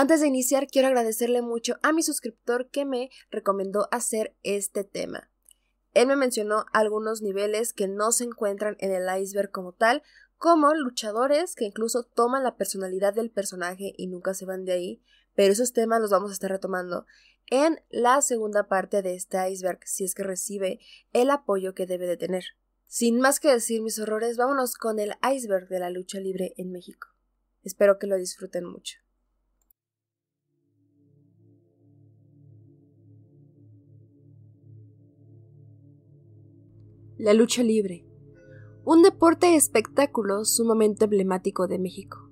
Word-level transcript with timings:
Antes 0.00 0.20
de 0.20 0.28
iniciar, 0.28 0.68
quiero 0.68 0.86
agradecerle 0.86 1.42
mucho 1.42 1.74
a 1.82 1.92
mi 1.92 2.04
suscriptor 2.04 2.70
que 2.70 2.84
me 2.84 3.10
recomendó 3.32 3.88
hacer 3.90 4.36
este 4.44 4.84
tema. 4.84 5.28
Él 5.92 6.06
me 6.06 6.14
mencionó 6.14 6.66
algunos 6.72 7.20
niveles 7.20 7.72
que 7.72 7.88
no 7.88 8.12
se 8.12 8.22
encuentran 8.22 8.76
en 8.78 8.92
el 8.92 9.08
iceberg 9.20 9.50
como 9.50 9.72
tal, 9.72 10.04
como 10.36 10.72
luchadores 10.72 11.56
que 11.56 11.64
incluso 11.64 12.04
toman 12.04 12.44
la 12.44 12.54
personalidad 12.54 13.12
del 13.12 13.32
personaje 13.32 13.92
y 13.96 14.06
nunca 14.06 14.34
se 14.34 14.44
van 14.44 14.64
de 14.64 14.70
ahí, 14.70 15.02
pero 15.34 15.52
esos 15.52 15.72
temas 15.72 16.00
los 16.00 16.12
vamos 16.12 16.30
a 16.30 16.34
estar 16.34 16.52
retomando 16.52 17.04
en 17.50 17.80
la 17.90 18.22
segunda 18.22 18.68
parte 18.68 19.02
de 19.02 19.16
este 19.16 19.50
iceberg 19.50 19.80
si 19.84 20.04
es 20.04 20.14
que 20.14 20.22
recibe 20.22 20.78
el 21.12 21.28
apoyo 21.28 21.74
que 21.74 21.86
debe 21.86 22.06
de 22.06 22.16
tener. 22.16 22.44
Sin 22.86 23.18
más 23.18 23.40
que 23.40 23.50
decir 23.50 23.82
mis 23.82 23.98
horrores, 23.98 24.36
vámonos 24.36 24.76
con 24.76 25.00
el 25.00 25.16
iceberg 25.28 25.66
de 25.66 25.80
la 25.80 25.90
lucha 25.90 26.20
libre 26.20 26.54
en 26.56 26.70
México. 26.70 27.08
Espero 27.64 27.98
que 27.98 28.06
lo 28.06 28.16
disfruten 28.16 28.64
mucho. 28.64 28.98
La 37.18 37.34
lucha 37.34 37.64
libre. 37.64 38.06
Un 38.84 39.02
deporte 39.02 39.56
espectáculo 39.56 40.44
sumamente 40.44 41.06
emblemático 41.06 41.66
de 41.66 41.80
México. 41.80 42.30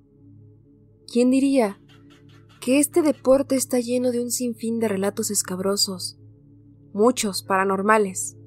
¿Quién 1.11 1.29
diría 1.29 1.81
que 2.61 2.79
este 2.79 3.01
deporte 3.01 3.55
está 3.55 3.81
lleno 3.81 4.11
de 4.11 4.21
un 4.21 4.31
sinfín 4.31 4.79
de 4.79 4.87
relatos 4.87 5.29
escabrosos, 5.29 6.17
muchos 6.93 7.43
paranormales? 7.43 8.37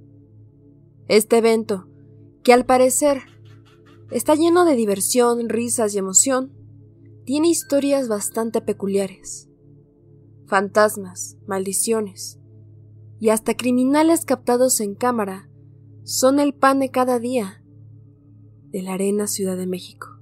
Este 1.08 1.36
evento, 1.36 1.90
que 2.42 2.54
al 2.54 2.64
parecer 2.64 3.20
está 4.10 4.34
lleno 4.34 4.64
de 4.64 4.76
diversión, 4.76 5.50
risas 5.50 5.94
y 5.94 5.98
emoción, 5.98 6.54
tiene 7.26 7.50
historias 7.50 8.08
bastante 8.08 8.62
peculiares. 8.62 9.50
Fantasmas, 10.46 11.36
maldiciones 11.46 12.40
y 13.18 13.28
hasta 13.28 13.54
criminales 13.58 14.24
captados 14.24 14.80
en 14.80 14.94
cámara 14.94 15.49
son 16.04 16.40
el 16.40 16.54
pan 16.54 16.80
de 16.80 16.90
cada 16.90 17.18
día 17.18 17.62
de 18.70 18.82
la 18.82 18.94
Arena 18.94 19.26
Ciudad 19.26 19.56
de 19.56 19.66
México. 19.66 20.18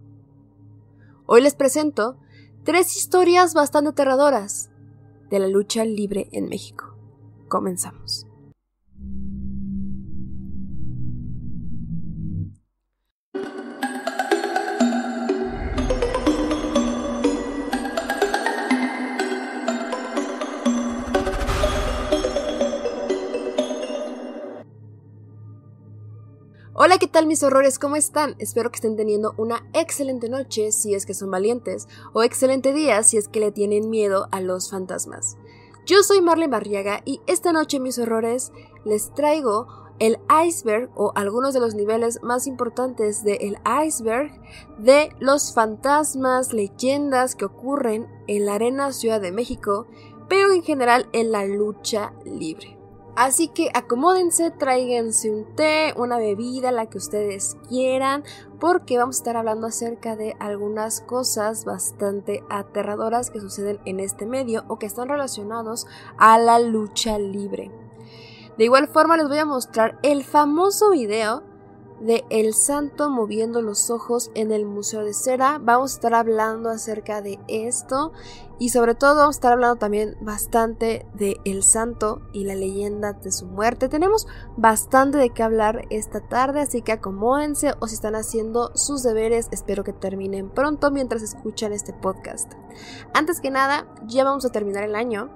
Hoy 1.27 1.43
les 1.43 1.55
presento 1.55 2.19
tres 2.65 2.97
historias 2.97 3.55
bastante 3.55 3.91
aterradoras 3.91 4.71
de 5.31 5.39
la 5.39 5.49
lucha 5.49 5.85
libre 5.85 6.29
en 6.33 6.49
México. 6.49 6.95
Comenzamos. 7.49 8.28
Hola, 26.81 26.99
¿qué 26.99 27.09
tal 27.09 27.27
mis 27.27 27.43
horrores? 27.43 27.77
¿Cómo 27.81 27.97
están? 27.97 28.37
Espero 28.39 28.71
que 28.71 28.77
estén 28.77 28.95
teniendo 28.95 29.35
una 29.37 29.67
excelente 29.73 30.29
noche 30.29 30.71
si 30.71 30.95
es 30.95 31.07
que 31.07 31.13
son 31.13 31.29
valientes 31.29 31.89
o 32.13 32.23
excelente 32.23 32.73
día 32.73 33.03
si 33.03 33.17
es 33.17 33.27
que 33.27 33.41
le 33.41 33.51
tienen 33.51 33.91
miedo 33.91 34.29
a 34.31 34.41
los 34.41 34.71
fantasmas. 34.71 35.37
Yo 35.87 36.05
soy 36.05 36.21
Marlene 36.21 36.53
Barriaga 36.53 37.03
y 37.05 37.21
esta 37.27 37.53
noche 37.53 37.81
mis 37.81 37.99
horrores 37.99 38.53
les 38.85 39.13
traigo 39.13 39.67
el 39.99 40.21
iceberg 40.47 40.89
o 40.95 41.11
algunos 41.17 41.53
de 41.53 41.59
los 41.59 41.75
niveles 41.75 42.23
más 42.23 42.47
importantes 42.47 43.25
del 43.25 43.59
iceberg 43.85 44.31
de 44.79 45.11
los 45.19 45.53
fantasmas, 45.53 46.53
leyendas 46.53 47.35
que 47.35 47.47
ocurren 47.47 48.07
en 48.29 48.47
la 48.47 48.55
Arena 48.55 48.93
Ciudad 48.93 49.21
de 49.21 49.33
México, 49.33 49.89
pero 50.29 50.53
en 50.53 50.63
general 50.63 51.09
en 51.13 51.33
la 51.33 51.45
lucha 51.45 52.13
libre. 52.25 52.78
Así 53.19 53.49
que 53.49 53.69
acomódense, 53.75 54.53
tráiganse 54.53 55.29
un 55.29 55.45
té, 55.57 55.93
una 55.97 56.19
bebida, 56.19 56.71
la 56.71 56.87
que 56.87 56.99
ustedes 56.99 57.57
quieran, 57.69 58.23
porque 58.61 58.97
vamos 58.97 59.17
a 59.17 59.19
estar 59.19 59.37
hablando 59.37 59.67
acerca 59.67 60.15
de 60.15 60.37
algunas 60.39 61.01
cosas 61.01 61.65
bastante 61.65 62.45
aterradoras 62.49 63.31
que 63.31 63.41
suceden 63.41 63.81
en 63.87 63.99
este 63.99 64.25
medio 64.25 64.63
o 64.69 64.79
que 64.79 64.87
están 64.87 65.09
relacionados 65.09 65.89
a 66.17 66.39
la 66.39 66.61
lucha 66.61 67.19
libre. 67.19 67.73
De 68.57 68.63
igual 68.63 68.87
forma 68.87 69.17
les 69.17 69.27
voy 69.27 69.39
a 69.39 69.45
mostrar 69.45 69.99
el 70.05 70.23
famoso 70.23 70.91
video 70.91 71.43
de 72.01 72.25
El 72.31 72.55
Santo 72.55 73.11
moviendo 73.11 73.63
los 73.63 73.91
ojos 73.91 74.31
en 74.35 74.53
el 74.53 74.65
Museo 74.65 75.05
de 75.05 75.15
Cera. 75.15 75.59
Vamos 75.61 75.93
a 75.93 75.95
estar 75.95 76.15
hablando 76.15 76.71
acerca 76.71 77.23
de 77.23 77.39
esto 77.49 78.13
y 78.61 78.71
sobre 78.71 78.95
todo 78.95 79.17
vamos 79.17 79.37
a 79.37 79.39
estar 79.39 79.53
hablando 79.53 79.77
también 79.77 80.17
bastante 80.21 81.07
de 81.15 81.37
El 81.45 81.63
Santo 81.63 82.23
y 82.33 82.45
la 82.45 82.55
leyenda 82.55 83.13
de 83.13 83.31
su 83.31 83.47
muerte. 83.47 83.89
Tenemos 83.89 84.27
bastante 84.57 85.19
de 85.19 85.31
qué 85.31 85.43
hablar 85.43 85.87
esta 85.91 86.21
tarde, 86.21 86.61
así 86.61 86.83
que 86.83 86.93
acomódense 86.93 87.75
o 87.81 87.87
si 87.87 87.95
están 87.95 88.17
haciendo 88.17 88.73
sus 88.75 89.03
deberes, 89.03 89.49
espero 89.53 89.85
que 89.85 89.93
terminen 89.93 90.51
pronto 90.51 90.91
mientras 90.91 91.23
escuchan 91.23 91.73
este 91.73 91.93
podcast. 91.93 92.53
Antes 93.15 93.41
que 93.41 93.51
nada, 93.51 93.87
ya 94.07 94.25
vamos 94.25 94.45
a 94.45 94.51
terminar 94.51 94.85
el 94.85 94.95
año 94.95 95.31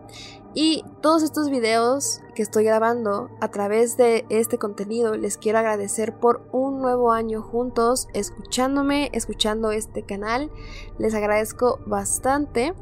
y 0.54 0.84
todos 1.00 1.22
estos 1.22 1.50
videos 1.50 2.20
que 2.34 2.42
estoy 2.42 2.64
grabando 2.64 3.30
a 3.40 3.48
través 3.48 3.96
de 3.96 4.26
este 4.28 4.58
contenido 4.58 5.16
les 5.16 5.38
quiero 5.38 5.58
agradecer 5.58 6.18
por 6.18 6.42
un 6.52 6.80
nuevo 6.80 7.12
año 7.12 7.42
juntos, 7.42 8.08
escuchándome, 8.12 9.10
escuchando 9.12 9.70
este 9.70 10.02
canal. 10.02 10.50
Les 10.98 11.14
agradezco 11.14 11.80
bastante. 11.86 12.74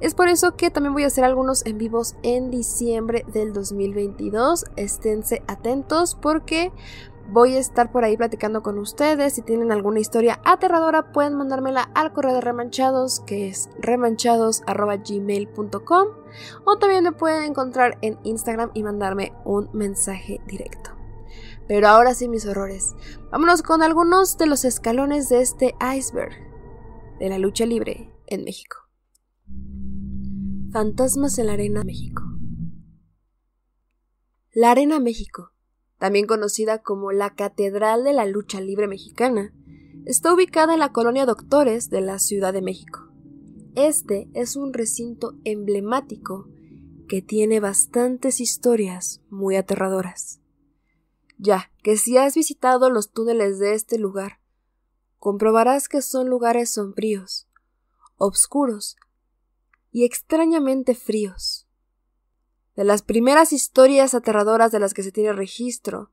Es 0.00 0.14
por 0.14 0.28
eso 0.28 0.56
que 0.56 0.70
también 0.70 0.92
voy 0.92 1.04
a 1.04 1.08
hacer 1.08 1.24
algunos 1.24 1.64
en 1.66 1.78
vivos 1.78 2.16
en 2.22 2.50
diciembre 2.50 3.24
del 3.32 3.52
2022. 3.52 4.66
Esténse 4.76 5.42
atentos 5.46 6.14
porque 6.20 6.72
Voy 7.28 7.56
a 7.56 7.58
estar 7.58 7.90
por 7.90 8.04
ahí 8.04 8.16
platicando 8.16 8.62
con 8.62 8.78
ustedes. 8.78 9.32
Si 9.34 9.42
tienen 9.42 9.72
alguna 9.72 9.98
historia 9.98 10.40
aterradora, 10.44 11.10
pueden 11.12 11.34
mandármela 11.34 11.90
al 11.94 12.12
correo 12.12 12.34
de 12.34 12.40
remanchados, 12.40 13.18
que 13.26 13.48
es 13.48 13.68
remanchados.gmail.com. 13.80 16.08
O 16.64 16.78
también 16.78 17.02
me 17.02 17.10
pueden 17.12 17.42
encontrar 17.42 17.98
en 18.00 18.16
Instagram 18.22 18.70
y 18.74 18.84
mandarme 18.84 19.32
un 19.44 19.68
mensaje 19.72 20.40
directo. 20.46 20.90
Pero 21.66 21.88
ahora 21.88 22.14
sí, 22.14 22.28
mis 22.28 22.46
horrores. 22.46 22.94
Vámonos 23.32 23.62
con 23.62 23.82
algunos 23.82 24.38
de 24.38 24.46
los 24.46 24.64
escalones 24.64 25.28
de 25.28 25.40
este 25.40 25.74
iceberg 25.96 26.36
de 27.18 27.28
la 27.28 27.38
lucha 27.38 27.66
libre 27.66 28.14
en 28.28 28.44
México. 28.44 28.76
Fantasmas 30.72 31.38
en 31.38 31.48
la 31.48 31.54
Arena 31.54 31.82
México. 31.82 32.22
La 34.52 34.70
Arena 34.70 35.00
México 35.00 35.55
también 35.98 36.26
conocida 36.26 36.82
como 36.82 37.12
la 37.12 37.34
Catedral 37.34 38.04
de 38.04 38.12
la 38.12 38.26
Lucha 38.26 38.60
Libre 38.60 38.86
Mexicana, 38.86 39.52
está 40.04 40.32
ubicada 40.32 40.74
en 40.74 40.80
la 40.80 40.92
colonia 40.92 41.26
Doctores 41.26 41.90
de 41.90 42.00
la 42.00 42.18
Ciudad 42.18 42.52
de 42.52 42.62
México. 42.62 43.08
Este 43.74 44.28
es 44.34 44.56
un 44.56 44.72
recinto 44.72 45.34
emblemático 45.44 46.48
que 47.08 47.22
tiene 47.22 47.60
bastantes 47.60 48.40
historias 48.40 49.20
muy 49.30 49.56
aterradoras. 49.56 50.40
Ya 51.38 51.70
que 51.82 51.96
si 51.96 52.16
has 52.16 52.34
visitado 52.34 52.90
los 52.90 53.12
túneles 53.12 53.58
de 53.58 53.74
este 53.74 53.98
lugar, 53.98 54.40
comprobarás 55.18 55.88
que 55.88 56.02
son 56.02 56.28
lugares 56.28 56.70
sombríos, 56.70 57.46
oscuros 58.16 58.96
y 59.92 60.04
extrañamente 60.04 60.94
fríos. 60.94 61.65
De 62.76 62.84
las 62.84 63.00
primeras 63.00 63.54
historias 63.54 64.14
aterradoras 64.14 64.70
de 64.70 64.78
las 64.78 64.92
que 64.92 65.02
se 65.02 65.10
tiene 65.10 65.32
registro 65.32 66.10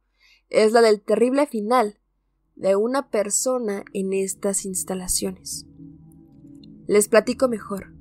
es 0.49 0.71
la 0.71 0.81
del 0.81 1.01
terrible 1.01 1.45
final 1.45 1.99
de 2.55 2.77
una 2.77 3.09
persona 3.09 3.83
en 3.91 4.13
estas 4.13 4.63
instalaciones. 4.63 5.65
Les 6.87 7.09
platico 7.09 7.49
mejor. 7.49 7.93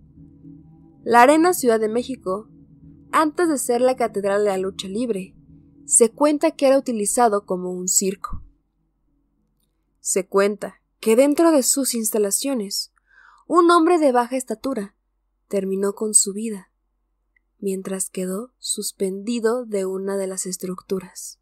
La 1.02 1.22
Arena 1.22 1.54
Ciudad 1.54 1.80
de 1.80 1.88
México, 1.88 2.48
antes 3.10 3.48
de 3.48 3.58
ser 3.58 3.80
la 3.80 3.96
Catedral 3.96 4.44
de 4.44 4.50
la 4.50 4.58
Lucha 4.58 4.86
Libre, 4.86 5.34
se 5.84 6.10
cuenta 6.10 6.52
que 6.52 6.68
era 6.68 6.78
utilizado 6.78 7.44
como 7.44 7.72
un 7.72 7.88
circo. 7.88 8.44
Se 9.98 10.26
cuenta 10.26 10.76
que 11.00 11.16
dentro 11.16 11.50
de 11.50 11.64
sus 11.64 11.94
instalaciones, 11.94 12.92
un 13.48 13.68
hombre 13.72 13.98
de 13.98 14.12
baja 14.12 14.36
estatura 14.36 14.94
terminó 15.48 15.94
con 15.94 16.14
su 16.14 16.32
vida 16.32 16.71
mientras 17.62 18.10
quedó 18.10 18.52
suspendido 18.58 19.64
de 19.64 19.86
una 19.86 20.16
de 20.16 20.26
las 20.26 20.44
estructuras. 20.44 21.38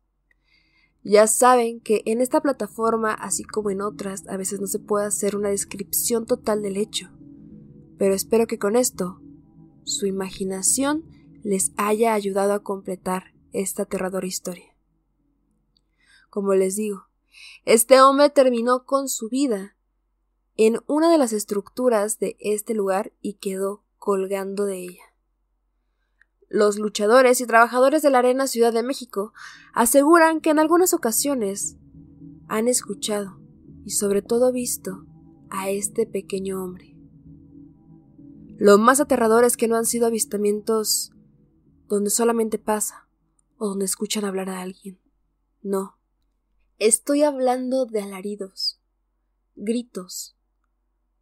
Ya 1.02 1.26
saben 1.26 1.80
que 1.80 2.02
en 2.04 2.20
esta 2.20 2.42
plataforma, 2.42 3.14
así 3.14 3.42
como 3.42 3.70
en 3.70 3.80
otras, 3.80 4.28
a 4.28 4.36
veces 4.36 4.60
no 4.60 4.66
se 4.66 4.78
puede 4.78 5.06
hacer 5.06 5.34
una 5.34 5.48
descripción 5.48 6.26
total 6.26 6.60
del 6.62 6.76
hecho, 6.76 7.08
pero 7.98 8.14
espero 8.14 8.46
que 8.46 8.58
con 8.58 8.76
esto 8.76 9.20
su 9.84 10.06
imaginación 10.06 11.04
les 11.42 11.72
haya 11.78 12.12
ayudado 12.12 12.52
a 12.52 12.62
completar 12.62 13.34
esta 13.52 13.84
aterradora 13.84 14.26
historia. 14.26 14.76
Como 16.28 16.54
les 16.54 16.76
digo, 16.76 17.06
este 17.64 18.02
hombre 18.02 18.28
terminó 18.28 18.84
con 18.84 19.08
su 19.08 19.30
vida 19.30 19.74
en 20.56 20.80
una 20.86 21.10
de 21.10 21.16
las 21.16 21.32
estructuras 21.32 22.18
de 22.18 22.36
este 22.40 22.74
lugar 22.74 23.14
y 23.22 23.34
quedó 23.34 23.84
colgando 23.96 24.66
de 24.66 24.80
ella. 24.80 25.09
Los 26.52 26.80
luchadores 26.80 27.40
y 27.40 27.46
trabajadores 27.46 28.02
de 28.02 28.10
la 28.10 28.18
Arena 28.18 28.48
Ciudad 28.48 28.72
de 28.72 28.82
México 28.82 29.32
aseguran 29.72 30.40
que 30.40 30.50
en 30.50 30.58
algunas 30.58 30.92
ocasiones 30.92 31.76
han 32.48 32.66
escuchado 32.66 33.40
y 33.84 33.92
sobre 33.92 34.20
todo 34.20 34.50
visto 34.50 35.06
a 35.48 35.70
este 35.70 36.06
pequeño 36.06 36.60
hombre. 36.60 36.98
Lo 38.58 38.78
más 38.78 38.98
aterrador 38.98 39.44
es 39.44 39.56
que 39.56 39.68
no 39.68 39.76
han 39.76 39.86
sido 39.86 40.08
avistamientos 40.08 41.12
donde 41.86 42.10
solamente 42.10 42.58
pasa 42.58 43.08
o 43.56 43.68
donde 43.68 43.84
escuchan 43.84 44.24
hablar 44.24 44.50
a 44.50 44.60
alguien. 44.60 45.00
No. 45.62 46.00
Estoy 46.78 47.22
hablando 47.22 47.86
de 47.86 48.02
alaridos, 48.02 48.80
gritos, 49.54 50.36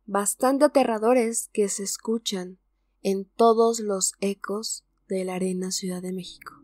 bastante 0.06 0.64
aterradores 0.64 1.50
que 1.52 1.69
se 1.69 1.82
escuchan 1.82 2.58
en 3.02 3.26
todos 3.26 3.80
los 3.80 4.14
ecos 4.20 4.86
de 5.08 5.25
la 5.25 5.34
Arena 5.34 5.70
Ciudad 5.70 6.02
de 6.02 6.12
México. 6.12 6.62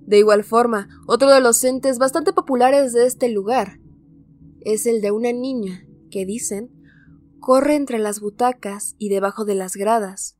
De 0.00 0.18
igual 0.18 0.44
forma, 0.44 0.88
otro 1.06 1.30
de 1.30 1.40
los 1.40 1.62
entes 1.64 1.98
bastante 1.98 2.32
populares 2.32 2.92
de 2.92 3.06
este 3.06 3.28
lugar 3.28 3.80
es 4.60 4.86
el 4.86 5.00
de 5.00 5.10
una 5.10 5.32
niña 5.32 5.86
que 6.10 6.26
dicen 6.26 6.70
corre 7.40 7.74
entre 7.74 7.98
las 7.98 8.20
butacas 8.20 8.94
y 8.98 9.08
debajo 9.08 9.44
de 9.44 9.54
las 9.54 9.74
gradas, 9.74 10.36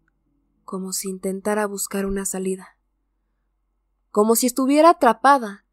como 0.65 0.93
si 0.93 1.09
intentara 1.09 1.67
buscar 1.67 2.07
una 2.07 2.25
salida, 2.25 2.79
como 4.11 4.37
si 4.37 4.47
estuviera 4.47 4.91
atrapada 4.91 5.65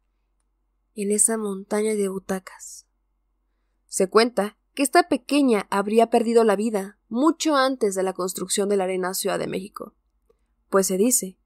en 0.94 1.12
esa 1.12 1.38
montaña 1.38 1.94
de 1.94 2.08
butacas. 2.08 2.86
Se 3.86 4.08
cuenta 4.08 4.56
que 4.74 4.82
esta 4.82 5.08
pequeña 5.08 5.66
habría 5.70 6.10
perdido 6.10 6.44
la 6.44 6.56
vida 6.56 6.98
mucho 7.08 7.56
antes 7.56 7.94
de 7.94 8.02
la 8.02 8.12
construcción 8.12 8.68
de 8.68 8.76
la 8.76 8.84
Arena 8.84 9.14
Ciudad 9.14 9.38
de 9.38 9.46
México, 9.46 9.94
pues 10.68 10.86
se 10.86 10.96
dice 10.96 11.36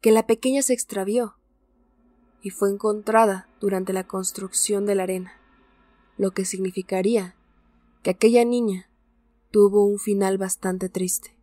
que 0.00 0.12
la 0.12 0.26
pequeña 0.26 0.62
se 0.62 0.72
extravió 0.72 1.36
y 2.42 2.50
fue 2.50 2.70
encontrada 2.70 3.48
durante 3.60 3.92
la 3.92 4.06
construcción 4.06 4.84
de 4.84 4.94
la 4.94 5.04
arena, 5.04 5.32
lo 6.16 6.32
que 6.32 6.44
significaría 6.44 7.36
que 8.02 8.10
aquella 8.10 8.44
niña 8.44 8.90
tuvo 9.50 9.84
un 9.84 9.98
final 9.98 10.38
bastante 10.38 10.88
triste. 10.88 11.36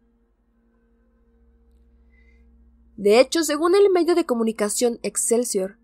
De 2.98 3.22
hecho, 3.22 3.44
según 3.44 3.76
el 3.76 3.90
medio 3.90 4.14
de 4.14 4.26
comunicación 4.26 5.00
Excelsior, 5.04 5.79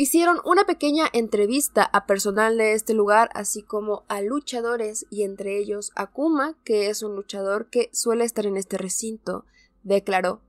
Hicieron 0.00 0.38
una 0.44 0.64
pequeña 0.64 1.06
entrevista 1.12 1.82
a 1.82 2.06
personal 2.06 2.56
de 2.56 2.74
este 2.74 2.94
lugar, 2.94 3.30
así 3.34 3.64
como 3.64 4.04
a 4.06 4.20
luchadores, 4.20 5.06
y 5.10 5.24
entre 5.24 5.58
ellos 5.58 5.90
a 5.96 6.06
Kuma, 6.06 6.56
que 6.62 6.88
es 6.88 7.02
un 7.02 7.16
luchador 7.16 7.68
que 7.68 7.90
suele 7.92 8.24
estar 8.24 8.46
en 8.46 8.56
este 8.56 8.78
recinto, 8.78 9.44
declaró. 9.82 10.40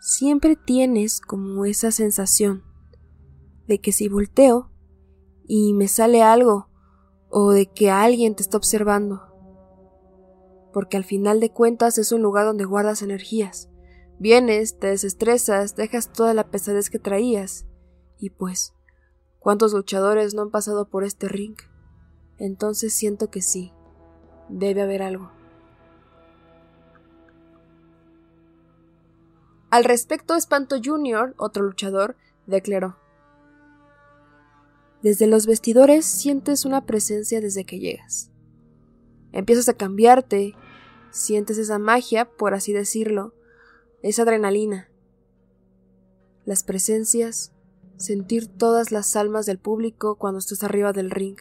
Siempre 0.00 0.54
tienes 0.54 1.20
como 1.20 1.64
esa 1.64 1.90
sensación 1.90 2.62
de 3.66 3.80
que 3.80 3.90
si 3.90 4.08
volteo 4.08 4.70
y 5.44 5.74
me 5.74 5.88
sale 5.88 6.22
algo, 6.22 6.68
o 7.30 7.50
de 7.50 7.66
que 7.66 7.90
alguien 7.90 8.36
te 8.36 8.44
está 8.44 8.58
observando, 8.58 9.22
porque 10.72 10.96
al 10.96 11.04
final 11.04 11.40
de 11.40 11.50
cuentas 11.50 11.98
es 11.98 12.12
un 12.12 12.22
lugar 12.22 12.46
donde 12.46 12.64
guardas 12.64 13.02
energías 13.02 13.69
Vienes, 14.20 14.78
te 14.78 14.88
desestresas, 14.88 15.76
dejas 15.76 16.12
toda 16.12 16.34
la 16.34 16.50
pesadez 16.50 16.90
que 16.90 16.98
traías. 16.98 17.64
Y 18.18 18.28
pues, 18.28 18.74
¿cuántos 19.38 19.72
luchadores 19.72 20.34
no 20.34 20.42
han 20.42 20.50
pasado 20.50 20.90
por 20.90 21.04
este 21.04 21.26
ring? 21.26 21.56
Entonces 22.36 22.92
siento 22.92 23.30
que 23.30 23.40
sí, 23.40 23.72
debe 24.50 24.82
haber 24.82 25.02
algo. 25.02 25.32
Al 29.70 29.84
respecto, 29.84 30.36
Espanto 30.36 30.76
Jr., 30.84 31.34
otro 31.38 31.62
luchador, 31.62 32.14
declaró 32.46 32.98
Desde 35.02 35.28
los 35.28 35.46
vestidores 35.46 36.04
sientes 36.04 36.66
una 36.66 36.84
presencia 36.84 37.40
desde 37.40 37.64
que 37.64 37.78
llegas. 37.78 38.30
Empiezas 39.32 39.70
a 39.70 39.74
cambiarte, 39.78 40.54
sientes 41.10 41.56
esa 41.56 41.78
magia, 41.78 42.26
por 42.26 42.52
así 42.52 42.74
decirlo, 42.74 43.32
es 44.02 44.18
adrenalina. 44.18 44.88
Las 46.44 46.62
presencias, 46.62 47.52
sentir 47.96 48.46
todas 48.46 48.92
las 48.92 49.14
almas 49.16 49.46
del 49.46 49.58
público 49.58 50.16
cuando 50.16 50.38
estás 50.38 50.64
arriba 50.64 50.92
del 50.92 51.10
ring. 51.10 51.36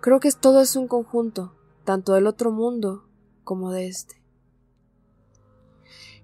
Creo 0.00 0.20
que 0.20 0.30
todo 0.30 0.60
es 0.60 0.76
un 0.76 0.86
conjunto, 0.86 1.54
tanto 1.84 2.14
del 2.14 2.26
otro 2.26 2.52
mundo 2.52 3.08
como 3.42 3.72
de 3.72 3.88
este. 3.88 4.22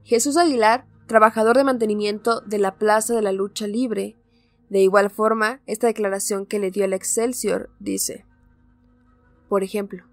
Jesús 0.04 0.36
Aguilar, 0.36 0.86
trabajador 1.06 1.56
de 1.56 1.64
mantenimiento 1.64 2.40
de 2.40 2.58
la 2.58 2.76
Plaza 2.76 3.14
de 3.14 3.22
la 3.22 3.32
Lucha 3.32 3.66
Libre, 3.66 4.16
de 4.68 4.80
igual 4.80 5.10
forma, 5.10 5.60
esta 5.66 5.86
declaración 5.86 6.46
que 6.46 6.58
le 6.58 6.70
dio 6.70 6.84
el 6.84 6.92
Excelsior 6.92 7.70
dice, 7.78 8.24
por 9.48 9.62
ejemplo, 9.62 10.04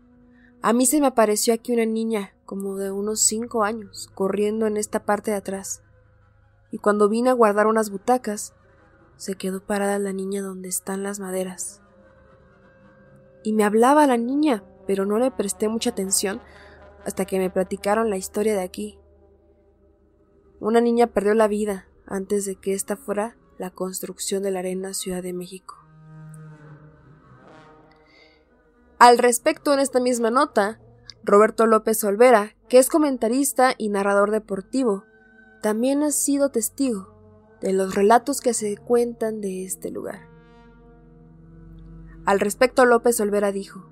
a 0.62 0.74
mí 0.74 0.86
se 0.86 1.00
me 1.00 1.08
apareció 1.08 1.54
aquí 1.54 1.72
una 1.72 1.86
niña 1.86 2.34
como 2.50 2.78
de 2.78 2.90
unos 2.90 3.22
cinco 3.22 3.64
años, 3.64 4.10
corriendo 4.16 4.66
en 4.66 4.76
esta 4.76 5.06
parte 5.06 5.30
de 5.30 5.38
atrás. 5.38 5.84
Y 6.72 6.80
cuando 6.80 7.08
vine 7.08 7.30
a 7.30 7.34
guardar 7.34 7.68
unas 7.68 7.92
butacas, 7.92 8.56
se 9.18 9.36
quedó 9.36 9.64
parada 9.64 10.00
la 10.00 10.14
niña 10.14 10.42
donde 10.42 10.68
están 10.68 11.04
las 11.04 11.20
maderas. 11.20 11.84
Y 13.44 13.54
me 13.54 13.64
hablaba 13.64 14.08
la 14.08 14.18
niña, 14.18 14.64
pero 14.88 15.06
no 15.06 15.20
le 15.20 15.30
presté 15.30 15.70
mucha 15.70 15.92
atención 15.92 16.42
hasta 17.06 17.26
que 17.26 17.38
me 17.38 17.52
platicaron 17.52 18.10
la 18.10 18.18
historia 18.18 18.56
de 18.56 18.64
aquí. 18.64 18.98
Una 20.60 20.82
niña 20.82 21.06
perdió 21.06 21.36
la 21.36 21.48
vida 21.48 21.88
antes 22.08 22.46
de 22.46 22.56
que 22.56 22.74
esta 22.74 22.98
fuera 22.98 23.38
la 23.60 23.70
construcción 23.70 24.42
de 24.42 24.50
la 24.50 24.58
Arena 24.58 24.96
Ciudad 24.96 25.22
de 25.22 25.34
México. 25.34 25.76
Al 28.98 29.20
respecto, 29.20 29.72
en 29.72 29.82
esta 29.82 30.00
misma 30.00 30.32
nota, 30.32 30.80
Roberto 31.30 31.68
López 31.68 32.04
Olvera, 32.04 32.56
que 32.70 32.80
es 32.80 32.90
comentarista 32.90 33.76
y 33.78 33.90
narrador 33.90 34.32
deportivo, 34.32 35.04
también 35.62 36.02
ha 36.02 36.10
sido 36.10 36.50
testigo 36.50 37.14
de 37.62 37.72
los 37.72 37.94
relatos 37.94 38.42
que 38.42 38.56
se 38.56 38.78
cuentan 38.78 39.40
de 39.40 39.64
este 39.64 39.92
lugar. 39.92 40.28
Al 42.26 42.40
respecto, 42.40 42.84
López 42.86 43.20
Olvera 43.22 43.52
dijo, 43.52 43.86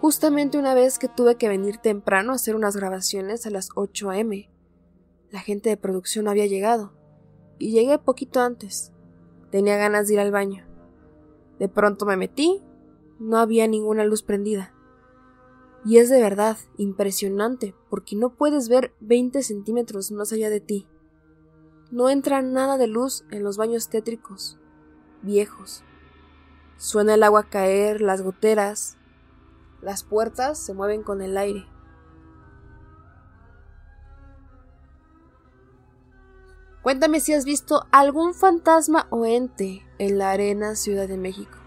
Justamente 0.00 0.58
una 0.58 0.74
vez 0.74 1.00
que 1.00 1.08
tuve 1.08 1.36
que 1.36 1.48
venir 1.48 1.78
temprano 1.78 2.30
a 2.30 2.34
hacer 2.36 2.54
unas 2.54 2.76
grabaciones 2.76 3.44
a 3.44 3.50
las 3.50 3.70
8 3.74 4.10
a.m., 4.10 4.50
la 5.30 5.40
gente 5.40 5.70
de 5.70 5.76
producción 5.76 6.28
había 6.28 6.46
llegado, 6.46 6.92
y 7.58 7.72
llegué 7.72 7.98
poquito 7.98 8.40
antes. 8.40 8.92
Tenía 9.50 9.76
ganas 9.76 10.06
de 10.06 10.14
ir 10.14 10.20
al 10.20 10.30
baño. 10.30 10.66
De 11.58 11.68
pronto 11.68 12.06
me 12.06 12.16
metí, 12.16 12.62
no 13.18 13.38
había 13.38 13.66
ninguna 13.66 14.04
luz 14.04 14.22
prendida. 14.22 14.73
Y 15.84 15.98
es 15.98 16.08
de 16.08 16.20
verdad 16.20 16.56
impresionante 16.78 17.74
porque 17.90 18.16
no 18.16 18.30
puedes 18.30 18.68
ver 18.68 18.94
20 19.00 19.42
centímetros 19.42 20.10
más 20.12 20.32
allá 20.32 20.48
de 20.48 20.60
ti. 20.60 20.88
No 21.90 22.08
entra 22.08 22.40
nada 22.40 22.78
de 22.78 22.86
luz 22.86 23.24
en 23.30 23.44
los 23.44 23.58
baños 23.58 23.88
tétricos, 23.88 24.58
viejos. 25.22 25.84
Suena 26.78 27.14
el 27.14 27.22
agua 27.22 27.48
caer, 27.50 28.00
las 28.00 28.22
goteras. 28.22 28.96
Las 29.82 30.02
puertas 30.02 30.58
se 30.58 30.72
mueven 30.72 31.02
con 31.02 31.20
el 31.20 31.36
aire. 31.36 31.66
Cuéntame 36.82 37.20
si 37.20 37.32
has 37.32 37.44
visto 37.44 37.86
algún 37.92 38.34
fantasma 38.34 39.06
o 39.10 39.24
ente 39.24 39.86
en 39.98 40.18
la 40.18 40.32
arena 40.32 40.76
Ciudad 40.76 41.08
de 41.08 41.16
México. 41.16 41.63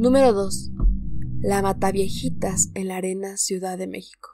Número 0.00 0.32
2. 0.32 0.70
La 1.42 1.60
Mataviejitas 1.60 2.70
en 2.72 2.88
la 2.88 2.96
Arena 2.96 3.36
Ciudad 3.36 3.76
de 3.76 3.86
México. 3.86 4.30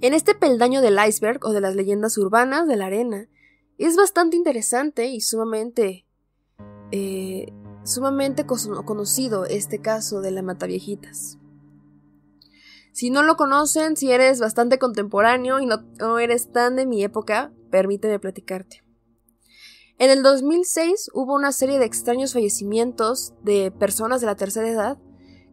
En 0.00 0.14
este 0.14 0.34
peldaño 0.34 0.80
del 0.80 0.96
iceberg 1.06 1.44
o 1.44 1.52
de 1.52 1.60
las 1.60 1.74
leyendas 1.76 2.16
urbanas 2.16 2.66
de 2.66 2.76
la 2.76 2.86
arena, 2.86 3.28
es 3.76 3.96
bastante 3.96 4.34
interesante 4.34 5.08
y 5.08 5.20
sumamente, 5.20 6.06
eh, 6.90 7.52
sumamente 7.84 8.46
conocido 8.46 9.44
este 9.44 9.82
caso 9.82 10.22
de 10.22 10.30
la 10.30 10.40
Mataviejitas. 10.40 11.36
Si 12.92 13.10
no 13.10 13.22
lo 13.22 13.36
conocen, 13.36 13.98
si 13.98 14.10
eres 14.10 14.40
bastante 14.40 14.78
contemporáneo 14.78 15.60
y 15.60 15.66
no 15.66 16.18
eres 16.18 16.50
tan 16.50 16.76
de 16.76 16.86
mi 16.86 17.04
época, 17.04 17.52
permíteme 17.70 18.18
platicarte. 18.18 18.83
En 19.98 20.10
el 20.10 20.24
2006 20.24 21.10
hubo 21.14 21.34
una 21.34 21.52
serie 21.52 21.78
de 21.78 21.84
extraños 21.84 22.32
fallecimientos 22.32 23.32
de 23.44 23.70
personas 23.70 24.20
de 24.20 24.26
la 24.26 24.34
tercera 24.34 24.68
edad 24.68 24.98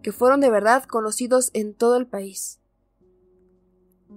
que 0.02 0.12
fueron 0.12 0.42
de 0.42 0.50
verdad 0.50 0.84
conocidos 0.86 1.52
en 1.54 1.76
todo 1.76 1.96
el 1.96 2.08
país. 2.08 2.60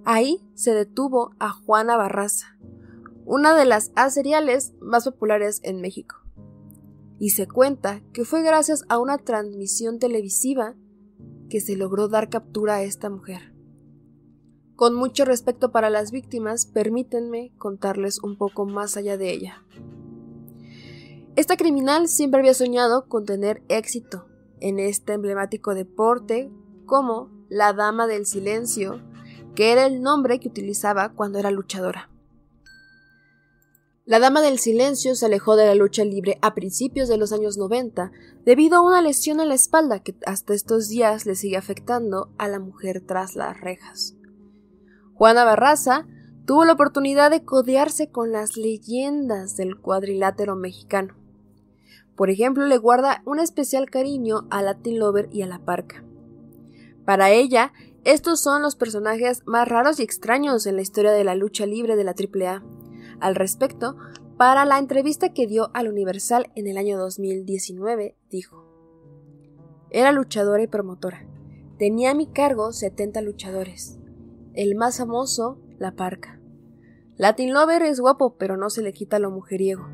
Ahí 0.03 0.49
se 0.55 0.73
detuvo 0.73 1.35
a 1.39 1.51
Juana 1.51 1.95
Barraza, 1.95 2.57
una 3.23 3.55
de 3.55 3.65
las 3.65 3.91
A 3.95 4.09
seriales 4.09 4.73
más 4.79 5.05
populares 5.05 5.59
en 5.63 5.79
México. 5.79 6.15
Y 7.19 7.29
se 7.29 7.47
cuenta 7.47 8.01
que 8.11 8.25
fue 8.25 8.41
gracias 8.41 8.83
a 8.89 8.97
una 8.97 9.19
transmisión 9.19 9.99
televisiva 9.99 10.75
que 11.49 11.61
se 11.61 11.75
logró 11.75 12.07
dar 12.07 12.29
captura 12.29 12.75
a 12.75 12.83
esta 12.83 13.11
mujer. 13.11 13.53
Con 14.75 14.95
mucho 14.95 15.23
respeto 15.23 15.71
para 15.71 15.89
las 15.89 16.11
víctimas, 16.11 16.65
permítanme 16.65 17.53
contarles 17.57 18.21
un 18.21 18.37
poco 18.37 18.65
más 18.65 18.97
allá 18.97 19.17
de 19.17 19.31
ella. 19.31 19.63
Esta 21.35 21.57
criminal 21.57 22.07
siempre 22.07 22.39
había 22.39 22.53
soñado 22.53 23.09
con 23.09 23.25
tener 23.25 23.61
éxito 23.67 24.25
en 24.61 24.79
este 24.79 25.13
emblemático 25.13 25.75
deporte 25.75 26.49
como 26.85 27.29
la 27.49 27.73
Dama 27.73 28.07
del 28.07 28.25
Silencio, 28.25 29.01
que 29.53 29.73
era 29.73 29.85
el 29.85 30.01
nombre 30.01 30.39
que 30.39 30.47
utilizaba 30.47 31.09
cuando 31.09 31.37
era 31.37 31.51
luchadora. 31.51 32.09
La 34.05 34.19
Dama 34.19 34.41
del 34.41 34.59
Silencio 34.59 35.13
se 35.15 35.25
alejó 35.25 35.57
de 35.57 35.65
la 35.65 35.75
lucha 35.75 36.05
libre 36.05 36.37
a 36.41 36.53
principios 36.53 37.09
de 37.09 37.17
los 37.17 37.33
años 37.33 37.57
90 37.57 38.13
debido 38.45 38.77
a 38.77 38.81
una 38.81 39.01
lesión 39.01 39.41
en 39.41 39.49
la 39.49 39.55
espalda 39.55 39.99
que 39.99 40.15
hasta 40.25 40.53
estos 40.53 40.87
días 40.87 41.25
le 41.25 41.35
sigue 41.35 41.57
afectando 41.57 42.29
a 42.37 42.47
la 42.47 42.59
mujer 42.59 43.03
tras 43.05 43.35
las 43.35 43.59
rejas. 43.59 44.15
Juana 45.15 45.43
Barraza 45.43 46.07
tuvo 46.45 46.63
la 46.63 46.73
oportunidad 46.73 47.29
de 47.29 47.43
codearse 47.43 48.09
con 48.09 48.31
las 48.31 48.55
leyendas 48.55 49.57
del 49.57 49.75
cuadrilátero 49.81 50.55
mexicano. 50.55 51.24
Por 52.15 52.29
ejemplo, 52.29 52.65
le 52.65 52.77
guarda 52.77 53.21
un 53.25 53.39
especial 53.39 53.89
cariño 53.89 54.47
a 54.49 54.61
Latin 54.61 54.99
Lover 54.99 55.27
y 55.31 55.41
a 55.41 55.47
la 55.47 55.59
Parca. 55.59 56.03
Para 57.05 57.31
ella, 57.31 57.73
estos 58.03 58.41
son 58.41 58.61
los 58.61 58.75
personajes 58.75 59.43
más 59.45 59.67
raros 59.67 59.99
y 59.99 60.03
extraños 60.03 60.65
en 60.65 60.75
la 60.75 60.81
historia 60.81 61.11
de 61.11 61.23
la 61.23 61.35
lucha 61.35 61.65
libre 61.65 61.95
de 61.95 62.03
la 62.03 62.13
AAA. 62.13 62.63
Al 63.19 63.35
respecto, 63.35 63.97
para 64.37 64.65
la 64.65 64.79
entrevista 64.79 65.33
que 65.33 65.47
dio 65.47 65.71
al 65.73 65.87
Universal 65.87 66.51
en 66.55 66.67
el 66.67 66.77
año 66.77 66.97
2019, 66.97 68.15
dijo: 68.29 68.65
Era 69.89 70.11
luchadora 70.11 70.63
y 70.63 70.67
promotora. 70.67 71.27
Tenía 71.77 72.11
a 72.11 72.15
mi 72.15 72.27
cargo 72.27 72.71
70 72.71 73.21
luchadores. 73.21 73.99
El 74.53 74.75
más 74.75 74.97
famoso, 74.97 75.59
la 75.77 75.95
parca. 75.95 76.39
Latin 77.17 77.53
Lover 77.53 77.81
es 77.81 77.99
guapo, 77.99 78.35
pero 78.37 78.55
no 78.55 78.69
se 78.69 78.81
le 78.81 78.93
quita 78.93 79.19
lo 79.19 79.31
mujeriego. 79.31 79.87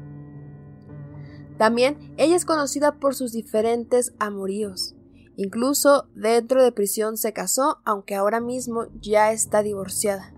También 1.61 2.15
ella 2.17 2.35
es 2.35 2.43
conocida 2.43 2.93
por 2.95 3.13
sus 3.13 3.33
diferentes 3.33 4.15
amoríos. 4.17 4.95
Incluso 5.35 6.07
dentro 6.15 6.63
de 6.63 6.71
prisión 6.71 7.17
se 7.17 7.33
casó, 7.33 7.81
aunque 7.85 8.15
ahora 8.15 8.39
mismo 8.39 8.87
ya 8.99 9.31
está 9.31 9.61
divorciada. 9.61 10.33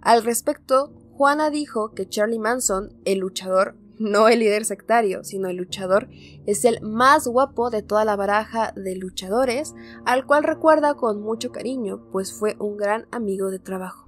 Al 0.00 0.24
respecto, 0.24 0.92
Juana 1.12 1.50
dijo 1.50 1.92
que 1.94 2.08
Charlie 2.08 2.40
Manson, 2.40 2.98
el 3.04 3.20
luchador, 3.20 3.76
no 4.00 4.26
el 4.26 4.40
líder 4.40 4.64
sectario, 4.64 5.22
sino 5.22 5.48
el 5.48 5.56
luchador, 5.56 6.08
es 6.46 6.64
el 6.64 6.80
más 6.82 7.28
guapo 7.28 7.70
de 7.70 7.82
toda 7.82 8.04
la 8.04 8.16
baraja 8.16 8.72
de 8.74 8.96
luchadores, 8.96 9.72
al 10.04 10.26
cual 10.26 10.42
recuerda 10.42 10.94
con 10.94 11.22
mucho 11.22 11.52
cariño, 11.52 12.08
pues 12.10 12.32
fue 12.32 12.56
un 12.58 12.76
gran 12.76 13.06
amigo 13.12 13.52
de 13.52 13.60
trabajo. 13.60 14.03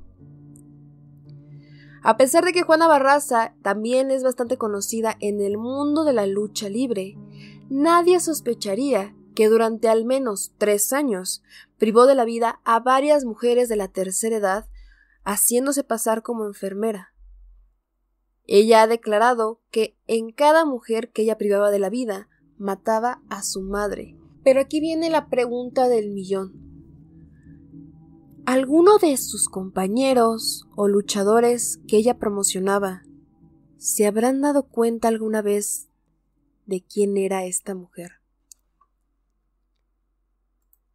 A 2.06 2.16
pesar 2.16 2.44
de 2.44 2.52
que 2.52 2.62
Juana 2.62 2.86
Barraza 2.86 3.56
también 3.62 4.12
es 4.12 4.22
bastante 4.22 4.56
conocida 4.56 5.16
en 5.18 5.40
el 5.40 5.58
mundo 5.58 6.04
de 6.04 6.12
la 6.12 6.28
lucha 6.28 6.68
libre, 6.68 7.16
nadie 7.68 8.20
sospecharía 8.20 9.16
que 9.34 9.48
durante 9.48 9.88
al 9.88 10.04
menos 10.04 10.52
tres 10.56 10.92
años 10.92 11.42
privó 11.78 12.06
de 12.06 12.14
la 12.14 12.24
vida 12.24 12.60
a 12.62 12.78
varias 12.78 13.24
mujeres 13.24 13.68
de 13.68 13.74
la 13.74 13.88
tercera 13.88 14.36
edad, 14.36 14.68
haciéndose 15.24 15.82
pasar 15.82 16.22
como 16.22 16.46
enfermera, 16.46 17.12
ella 18.46 18.82
ha 18.82 18.86
declarado 18.86 19.60
que 19.72 19.98
en 20.06 20.30
cada 20.30 20.64
mujer 20.64 21.10
que 21.10 21.22
ella 21.22 21.36
privaba 21.36 21.72
de 21.72 21.80
la 21.80 21.90
vida, 21.90 22.28
mataba 22.56 23.20
a 23.28 23.42
su 23.42 23.62
madre. 23.62 24.16
Pero 24.44 24.60
aquí 24.60 24.78
viene 24.78 25.10
la 25.10 25.28
pregunta 25.28 25.88
del 25.88 26.12
millón. 26.12 26.65
¿Alguno 28.46 28.98
de 28.98 29.16
sus 29.16 29.48
compañeros 29.48 30.68
o 30.76 30.86
luchadores 30.86 31.80
que 31.88 31.96
ella 31.96 32.16
promocionaba 32.16 33.02
se 33.76 34.06
habrán 34.06 34.40
dado 34.40 34.68
cuenta 34.68 35.08
alguna 35.08 35.42
vez 35.42 35.88
de 36.64 36.80
quién 36.80 37.16
era 37.16 37.44
esta 37.44 37.74
mujer? 37.74 38.12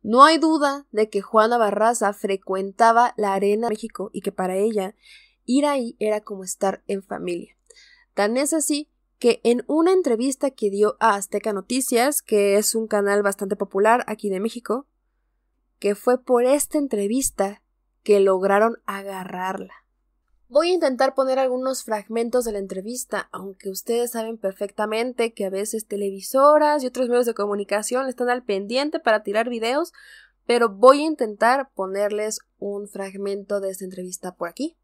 No 0.01 0.23
hay 0.23 0.37
duda 0.37 0.87
de 0.93 1.09
que 1.09 1.19
Juana 1.19 1.57
Barraza 1.57 2.13
frecuentaba 2.13 3.13
la 3.17 3.33
Arena 3.33 3.67
México 3.67 4.09
y 4.13 4.21
que 4.21 4.31
para 4.31 4.55
ella 4.55 4.95
Ir 5.45 5.65
ahí 5.65 5.97
era 5.99 6.21
como 6.21 6.45
estar 6.45 6.83
en 6.87 7.03
familia. 7.03 7.57
Tan 8.13 8.37
es 8.37 8.53
así 8.53 8.89
que 9.19 9.41
en 9.43 9.65
una 9.67 9.91
entrevista 9.91 10.51
que 10.51 10.69
dio 10.69 10.95
a 11.01 11.15
Azteca 11.15 11.51
Noticias, 11.51 12.21
que 12.21 12.55
es 12.55 12.75
un 12.75 12.87
canal 12.87 13.21
bastante 13.23 13.57
popular 13.57 14.05
aquí 14.07 14.29
de 14.29 14.39
México, 14.39 14.87
que 15.81 15.95
fue 15.95 16.23
por 16.23 16.45
esta 16.45 16.77
entrevista 16.77 17.63
que 18.03 18.19
lograron 18.19 18.77
agarrarla. 18.85 19.73
Voy 20.47 20.69
a 20.69 20.73
intentar 20.73 21.15
poner 21.15 21.39
algunos 21.39 21.83
fragmentos 21.83 22.45
de 22.45 22.51
la 22.51 22.59
entrevista, 22.59 23.29
aunque 23.31 23.69
ustedes 23.69 24.11
saben 24.11 24.37
perfectamente 24.37 25.33
que 25.33 25.45
a 25.45 25.49
veces 25.49 25.87
televisoras 25.87 26.83
y 26.83 26.87
otros 26.87 27.09
medios 27.09 27.25
de 27.25 27.33
comunicación 27.33 28.07
están 28.07 28.29
al 28.29 28.43
pendiente 28.43 28.99
para 28.99 29.23
tirar 29.23 29.49
videos, 29.49 29.91
pero 30.45 30.69
voy 30.69 30.99
a 30.99 31.07
intentar 31.07 31.71
ponerles 31.73 32.41
un 32.59 32.87
fragmento 32.87 33.59
de 33.59 33.71
esta 33.71 33.83
entrevista 33.83 34.35
por 34.35 34.49
aquí. 34.49 34.77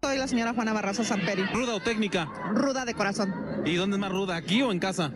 Soy 0.00 0.16
la 0.16 0.28
señora 0.28 0.54
Juana 0.54 0.72
Barraza 0.72 1.02
Samperi. 1.02 1.42
¿Ruda 1.52 1.74
o 1.74 1.80
técnica? 1.80 2.26
Ruda 2.52 2.84
de 2.84 2.94
corazón. 2.94 3.34
¿Y 3.64 3.74
dónde 3.74 3.96
es 3.96 4.00
más 4.00 4.12
ruda, 4.12 4.36
aquí 4.36 4.62
o 4.62 4.70
en 4.70 4.78
casa? 4.78 5.12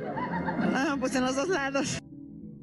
Ah, 0.75 0.97
pues 0.99 1.15
en 1.15 1.25
los 1.25 1.37
dos 1.37 1.49
lados. 1.49 2.01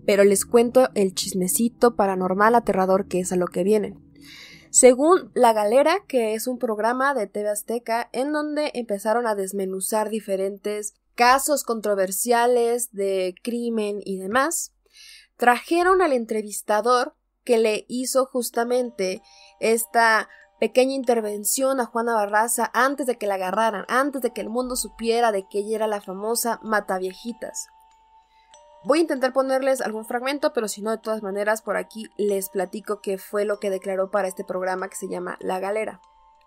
Pero 0.05 0.23
les 0.23 0.45
cuento 0.45 0.89
el 0.93 1.13
chismecito 1.13 1.95
paranormal 1.95 2.55
aterrador 2.55 3.07
que 3.07 3.19
es 3.19 3.31
a 3.31 3.35
lo 3.35 3.47
que 3.47 3.63
vienen. 3.63 3.99
Según 4.69 5.31
La 5.33 5.53
Galera, 5.53 6.03
que 6.05 6.33
es 6.33 6.47
un 6.47 6.59
programa 6.59 7.13
de 7.13 7.27
TV 7.27 7.49
Azteca 7.49 8.09
en 8.11 8.33
donde 8.33 8.71
empezaron 8.73 9.25
a 9.25 9.33
desmenuzar 9.33 10.09
diferentes 10.09 10.93
casos 11.15 11.63
controversiales 11.63 12.91
de 12.91 13.35
crimen 13.41 14.01
y 14.03 14.17
demás, 14.17 14.73
trajeron 15.37 16.01
al 16.01 16.11
entrevistador 16.11 17.15
que 17.45 17.57
le 17.57 17.85
hizo 17.87 18.25
justamente 18.25 19.21
esta 19.59 20.27
pequeña 20.59 20.93
intervención 20.93 21.79
a 21.79 21.85
Juana 21.85 22.15
Barraza 22.15 22.71
antes 22.73 23.07
de 23.07 23.17
que 23.17 23.27
la 23.27 23.35
agarraran, 23.35 23.85
antes 23.87 24.21
de 24.21 24.31
que 24.31 24.41
el 24.41 24.49
mundo 24.49 24.75
supiera 24.75 25.31
de 25.31 25.47
que 25.47 25.59
ella 25.59 25.75
era 25.75 25.87
la 25.87 26.01
famosa 26.01 26.59
Mataviejitas. 26.63 27.67
Voy 28.85 28.99
a 28.99 29.01
intentar 29.01 29.33
ponerles 29.33 29.81
algún 29.81 30.05
fragmento, 30.05 30.53
pero 30.53 30.67
si 30.67 30.83
no, 30.83 30.91
de 30.91 30.99
todas 30.99 31.23
maneras, 31.23 31.63
por 31.63 31.75
aquí 31.75 32.07
les 32.17 32.49
platico 32.49 33.01
qué 33.01 33.17
fue 33.17 33.43
lo 33.43 33.59
que 33.59 33.71
declaró 33.71 34.11
para 34.11 34.27
este 34.27 34.43
programa 34.43 34.89
que 34.89 34.95
se 34.95 35.07
llama 35.07 35.37
La 35.39 35.59
Galera. 35.59 36.01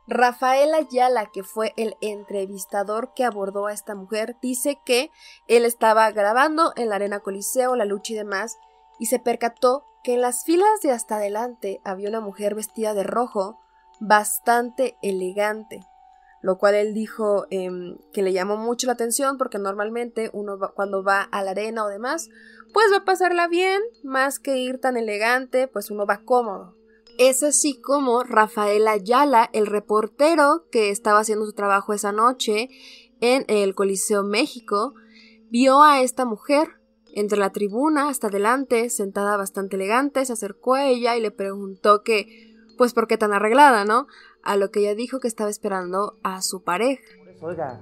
Rafael 0.07 0.73
Ayala, 0.73 1.26
que 1.26 1.42
fue 1.42 1.75
el 1.76 1.97
entrevistador 2.00 3.12
que 3.12 3.25
abordó 3.25 3.66
a 3.66 3.73
esta 3.73 3.97
mujer, 3.97 4.37
dice 4.40 4.78
que 4.85 5.11
él 5.49 5.64
estaba 5.64 6.09
grabando 6.12 6.73
en 6.76 6.90
la 6.90 6.95
Arena 6.95 7.18
Coliseo, 7.18 7.75
la 7.75 7.85
lucha 7.85 8.12
y 8.12 8.16
demás, 8.16 8.57
y 9.00 9.07
se 9.07 9.18
percató 9.18 9.85
que 10.04 10.14
en 10.14 10.21
las 10.21 10.45
filas 10.45 10.80
de 10.80 10.92
hasta 10.92 11.16
adelante 11.16 11.80
había 11.85 12.09
una 12.09 12.21
mujer 12.21 12.54
vestida 12.54 12.95
de 12.95 13.02
rojo, 13.02 13.59
bastante 13.99 14.97
elegante, 15.02 15.80
lo 16.42 16.59
cual 16.59 16.75
él 16.75 16.95
dijo 16.95 17.47
em, 17.50 17.99
que 18.12 18.23
le 18.23 18.33
llamó 18.33 18.57
mucho 18.57 18.87
la 18.87 18.92
atención 18.95 19.38
porque 19.38 19.59
normalmente 19.59 20.30
uno 20.33 20.59
cuando 20.75 21.02
va 21.02 21.23
a 21.23 21.42
la 21.42 21.52
arena 21.52 21.85
o 21.85 21.88
demás, 21.88 22.28
pues 22.73 22.87
va 22.92 22.99
a 22.99 23.04
pasarla 23.04 23.49
bien, 23.49 23.80
más 24.02 24.38
que 24.38 24.59
ir 24.59 24.78
tan 24.78 24.97
elegante, 24.97 25.68
pues 25.68 25.90
uno 25.90 26.07
va 26.07 26.25
cómodo. 26.25 26.76
Es 27.18 27.42
así 27.42 27.80
como 27.80 28.23
Rafael 28.23 28.87
Ayala, 28.87 29.50
el 29.52 29.66
reportero 29.66 30.66
que 30.71 30.90
estaba 30.90 31.21
haciendo 31.21 31.47
su 31.47 31.52
trabajo 31.52 31.92
esa 31.92 32.12
noche 32.12 32.68
en 33.21 33.45
el 33.49 33.75
Coliseo 33.75 34.23
México, 34.23 34.95
vio 35.50 35.83
a 35.83 36.00
esta 36.00 36.25
mujer 36.25 36.78
entre 37.12 37.38
la 37.38 37.50
tribuna 37.50 38.09
hasta 38.09 38.28
adelante, 38.28 38.90
sentada 38.90 39.37
bastante 39.37 39.75
elegante, 39.75 40.25
se 40.25 40.33
acercó 40.33 40.75
a 40.75 40.87
ella 40.87 41.16
y 41.16 41.21
le 41.21 41.33
preguntó 41.33 42.04
que 42.04 42.47
pues 42.78 42.94
¿por 42.94 43.06
qué 43.06 43.18
tan 43.18 43.35
arreglada, 43.35 43.85
no? 43.85 44.06
A 44.42 44.56
lo 44.56 44.70
que 44.70 44.80
ella 44.80 44.94
dijo 44.94 45.20
que 45.20 45.28
estaba 45.28 45.50
esperando 45.50 46.18
a 46.23 46.40
su 46.40 46.62
pareja. 46.62 47.02
Oiga, 47.42 47.80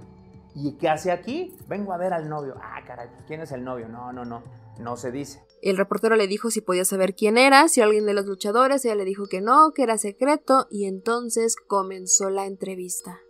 ¿y 0.57 0.73
qué 0.79 0.88
hace 0.88 1.12
aquí? 1.12 1.57
Vengo 1.69 1.93
a 1.93 1.99
ver 1.99 2.12
al 2.12 2.29
novio. 2.29 2.57
Ah, 2.61 2.83
caray, 2.85 3.09
pues, 3.09 3.23
¿quién 3.29 3.43
es 3.43 3.53
el 3.53 3.62
novio? 3.62 3.88
No, 3.88 4.12
no, 4.12 4.25
no, 4.25 4.43
no 4.81 4.97
se 4.97 5.12
dice. 5.12 5.47
El 5.62 5.76
reportero 5.76 6.17
le 6.17 6.26
dijo 6.26 6.50
si 6.50 6.61
podía 6.61 6.85
saber 6.85 7.15
quién 7.15 7.38
era, 7.38 7.69
si 7.69 7.81
alguien 7.81 8.07
de 8.07 8.15
los 8.15 8.26
luchadores, 8.26 8.85
ella 8.85 8.97
le 8.97 9.05
dijo 9.05 9.26
que 9.26 9.41
no, 9.41 9.71
que 9.73 9.85
era 9.85 9.99
secreto, 9.99 10.67
y 10.71 10.87
entonces 10.87 11.57
comenzó 11.57 12.29
la 12.31 12.47
entrevista. 12.47 13.21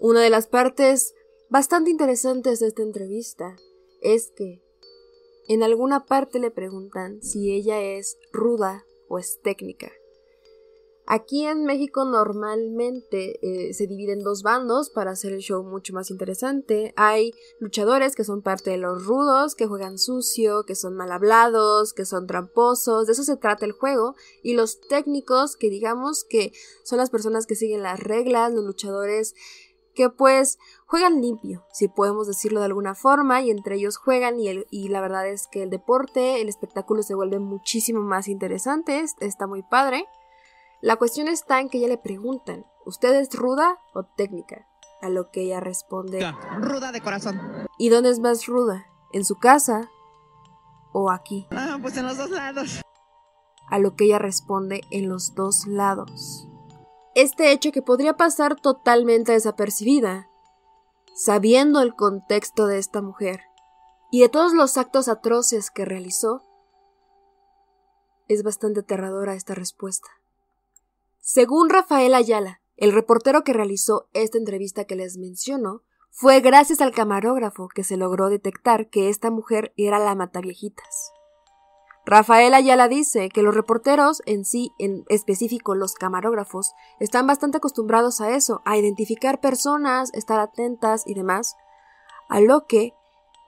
Una 0.00 0.20
de 0.20 0.30
las 0.30 0.46
partes 0.46 1.14
bastante 1.50 1.90
interesantes 1.90 2.60
de 2.60 2.68
esta 2.68 2.82
entrevista 2.82 3.56
es 4.00 4.32
que 4.34 4.62
en 5.46 5.62
alguna 5.62 6.06
parte 6.06 6.38
le 6.38 6.50
preguntan 6.50 7.22
si 7.22 7.52
ella 7.52 7.80
es 7.80 8.18
ruda 8.32 8.84
o 9.08 9.18
es 9.18 9.40
técnica. 9.42 9.92
Aquí 11.06 11.44
en 11.44 11.64
México 11.64 12.06
normalmente 12.06 13.38
eh, 13.42 13.74
se 13.74 13.86
dividen 13.86 14.24
dos 14.24 14.42
bandos 14.42 14.88
para 14.88 15.10
hacer 15.10 15.32
el 15.32 15.40
show 15.40 15.62
mucho 15.62 15.92
más 15.92 16.10
interesante. 16.10 16.94
Hay 16.96 17.32
luchadores 17.60 18.16
que 18.16 18.24
son 18.24 18.40
parte 18.40 18.70
de 18.70 18.78
los 18.78 19.04
rudos, 19.04 19.54
que 19.54 19.66
juegan 19.66 19.98
sucio, 19.98 20.64
que 20.64 20.74
son 20.74 20.96
mal 20.96 21.12
hablados, 21.12 21.92
que 21.92 22.06
son 22.06 22.26
tramposos, 22.26 23.06
de 23.06 23.12
eso 23.12 23.22
se 23.22 23.36
trata 23.36 23.66
el 23.66 23.72
juego. 23.72 24.14
Y 24.42 24.54
los 24.54 24.80
técnicos, 24.80 25.56
que 25.56 25.68
digamos 25.68 26.24
que 26.24 26.52
son 26.84 26.98
las 26.98 27.10
personas 27.10 27.46
que 27.46 27.54
siguen 27.54 27.82
las 27.82 28.00
reglas, 28.00 28.52
los 28.52 28.64
luchadores 28.64 29.34
que 29.94 30.10
pues 30.10 30.58
juegan 30.86 31.20
limpio, 31.20 31.64
si 31.72 31.86
podemos 31.86 32.26
decirlo 32.26 32.60
de 32.60 32.66
alguna 32.66 32.94
forma, 32.94 33.42
y 33.42 33.50
entre 33.50 33.76
ellos 33.76 33.96
juegan 33.96 34.40
y, 34.40 34.64
y 34.70 34.88
la 34.88 35.00
verdad 35.00 35.28
es 35.28 35.46
que 35.46 35.62
el 35.62 35.70
deporte, 35.70 36.40
el 36.40 36.48
espectáculo 36.48 37.02
se 37.02 37.14
vuelve 37.14 37.38
muchísimo 37.38 38.00
más 38.00 38.26
interesante, 38.26 39.04
está 39.20 39.46
muy 39.46 39.62
padre. 39.62 40.06
La 40.84 40.96
cuestión 40.96 41.28
está 41.28 41.60
en 41.60 41.70
que 41.70 41.78
ella 41.78 41.88
le 41.88 41.96
preguntan, 41.96 42.66
¿usted 42.84 43.14
es 43.14 43.34
ruda 43.34 43.78
o 43.94 44.04
técnica? 44.04 44.68
A 45.00 45.08
lo 45.08 45.30
que 45.30 45.40
ella 45.40 45.58
responde, 45.58 46.20
Ruda 46.58 46.92
de 46.92 47.00
corazón. 47.00 47.40
¿y 47.78 47.88
dónde 47.88 48.10
es 48.10 48.20
más 48.20 48.44
ruda? 48.44 48.84
¿En 49.10 49.24
su 49.24 49.36
casa 49.36 49.88
o 50.92 51.10
aquí? 51.10 51.46
Ah, 51.52 51.78
pues 51.80 51.96
en 51.96 52.06
los 52.06 52.18
dos 52.18 52.28
lados. 52.28 52.82
A 53.70 53.78
lo 53.78 53.96
que 53.96 54.04
ella 54.04 54.18
responde, 54.18 54.82
en 54.90 55.08
los 55.08 55.34
dos 55.34 55.66
lados. 55.66 56.46
Este 57.14 57.50
hecho 57.50 57.72
que 57.72 57.80
podría 57.80 58.18
pasar 58.18 58.60
totalmente 58.60 59.32
desapercibida, 59.32 60.28
sabiendo 61.14 61.80
el 61.80 61.94
contexto 61.94 62.66
de 62.66 62.76
esta 62.76 63.00
mujer 63.00 63.40
y 64.10 64.20
de 64.20 64.28
todos 64.28 64.52
los 64.52 64.76
actos 64.76 65.08
atroces 65.08 65.70
que 65.70 65.86
realizó, 65.86 66.42
es 68.28 68.42
bastante 68.42 68.80
aterradora 68.80 69.32
esta 69.32 69.54
respuesta. 69.54 70.10
Según 71.26 71.70
Rafael 71.70 72.14
Ayala, 72.14 72.60
el 72.76 72.92
reportero 72.92 73.44
que 73.44 73.54
realizó 73.54 74.10
esta 74.12 74.36
entrevista 74.36 74.84
que 74.84 74.94
les 74.94 75.16
menciono, 75.16 75.80
fue 76.10 76.40
gracias 76.40 76.82
al 76.82 76.92
camarógrafo 76.92 77.68
que 77.74 77.82
se 77.82 77.96
logró 77.96 78.28
detectar 78.28 78.90
que 78.90 79.08
esta 79.08 79.30
mujer 79.30 79.72
era 79.78 79.98
la 79.98 80.14
mataviejitas. 80.14 81.12
Rafael 82.04 82.52
Ayala 82.52 82.88
dice 82.88 83.30
que 83.30 83.40
los 83.40 83.54
reporteros 83.54 84.20
en 84.26 84.44
sí, 84.44 84.72
en 84.78 85.06
específico 85.08 85.74
los 85.74 85.94
camarógrafos, 85.94 86.74
están 87.00 87.26
bastante 87.26 87.56
acostumbrados 87.56 88.20
a 88.20 88.36
eso, 88.36 88.60
a 88.66 88.76
identificar 88.76 89.40
personas, 89.40 90.12
estar 90.12 90.38
atentas 90.40 91.04
y 91.06 91.14
demás, 91.14 91.56
a 92.28 92.40
lo 92.40 92.66
que 92.66 92.92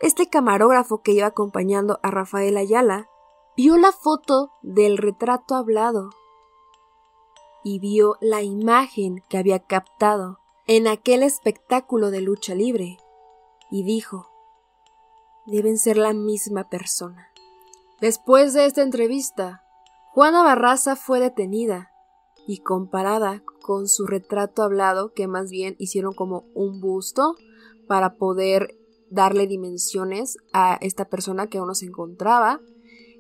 este 0.01 0.31
camarógrafo 0.31 1.03
que 1.03 1.13
iba 1.13 1.27
acompañando 1.27 2.01
a 2.03 2.11
Rafael 2.11 2.57
Ayala 2.57 3.11
vio 3.55 3.77
la 3.77 3.93
foto 3.93 4.53
del 4.63 4.97
retrato 4.97 5.55
hablado 5.55 6.09
y 7.69 7.81
vio 7.81 8.17
la 8.21 8.43
imagen 8.43 9.25
que 9.29 9.39
había 9.39 9.59
captado 9.59 10.39
en 10.69 10.87
aquel 10.87 11.25
espectáculo 11.25 12.13
de 12.13 12.21
lucha 12.21 12.55
libre 12.55 12.97
y 13.73 13.83
dijo, 13.83 14.31
deben 15.47 15.77
ser 15.77 15.97
la 15.97 16.13
misma 16.13 16.69
persona. 16.69 17.27
Después 18.01 18.55
de 18.55 18.67
esta 18.67 18.83
entrevista, 18.83 19.65
Juana 20.13 20.45
Barraza 20.45 20.95
fue 20.95 21.19
detenida 21.19 21.91
y 22.47 22.59
comparada 22.59 23.43
con 23.63 23.89
su 23.89 24.07
retrato 24.07 24.63
hablado, 24.63 25.13
que 25.13 25.27
más 25.27 25.51
bien 25.51 25.75
hicieron 25.81 26.15
como 26.15 26.45
un 26.55 26.81
busto 26.81 27.35
para 27.89 28.15
poder 28.15 28.79
darle 29.11 29.49
dimensiones 29.49 30.37
a 30.53 30.79
esta 30.83 31.07
persona 31.07 31.49
que 31.49 31.59
aún 31.59 31.67
no 31.67 31.75
se 31.75 31.87
encontraba. 31.87 32.61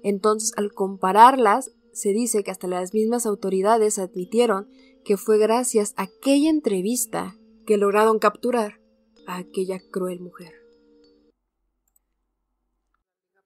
Entonces, 0.04 0.52
al 0.56 0.72
compararlas, 0.72 1.72
se 1.96 2.10
dice 2.10 2.44
que 2.44 2.50
hasta 2.50 2.66
las 2.66 2.92
mismas 2.92 3.24
autoridades 3.24 3.98
admitieron 3.98 4.68
que 5.02 5.16
fue 5.16 5.38
gracias 5.38 5.94
a 5.96 6.02
aquella 6.02 6.50
entrevista 6.50 7.34
que 7.64 7.78
lograron 7.78 8.18
capturar 8.18 8.82
a 9.26 9.38
aquella 9.38 9.80
cruel 9.90 10.20
mujer. 10.20 10.52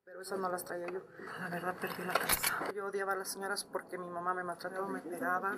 pero 0.05 0.21
esas 0.21 0.41
no 0.41 0.51
las 0.51 0.65
traía 0.65 0.89
yo. 0.93 1.01
La 1.39 1.49
verdad 1.49 1.77
perdí 1.81 2.03
la 2.05 2.13
casa. 2.13 2.73
Yo 2.75 2.87
odiaba 2.87 3.13
a 3.13 3.17
las 3.17 3.29
señoras 3.29 3.65
porque 3.65 3.97
mi 3.97 4.11
mamá 4.11 4.35
me 4.35 4.43
maltrataba, 4.43 4.89
me 4.89 5.01
pegaba 5.01 5.57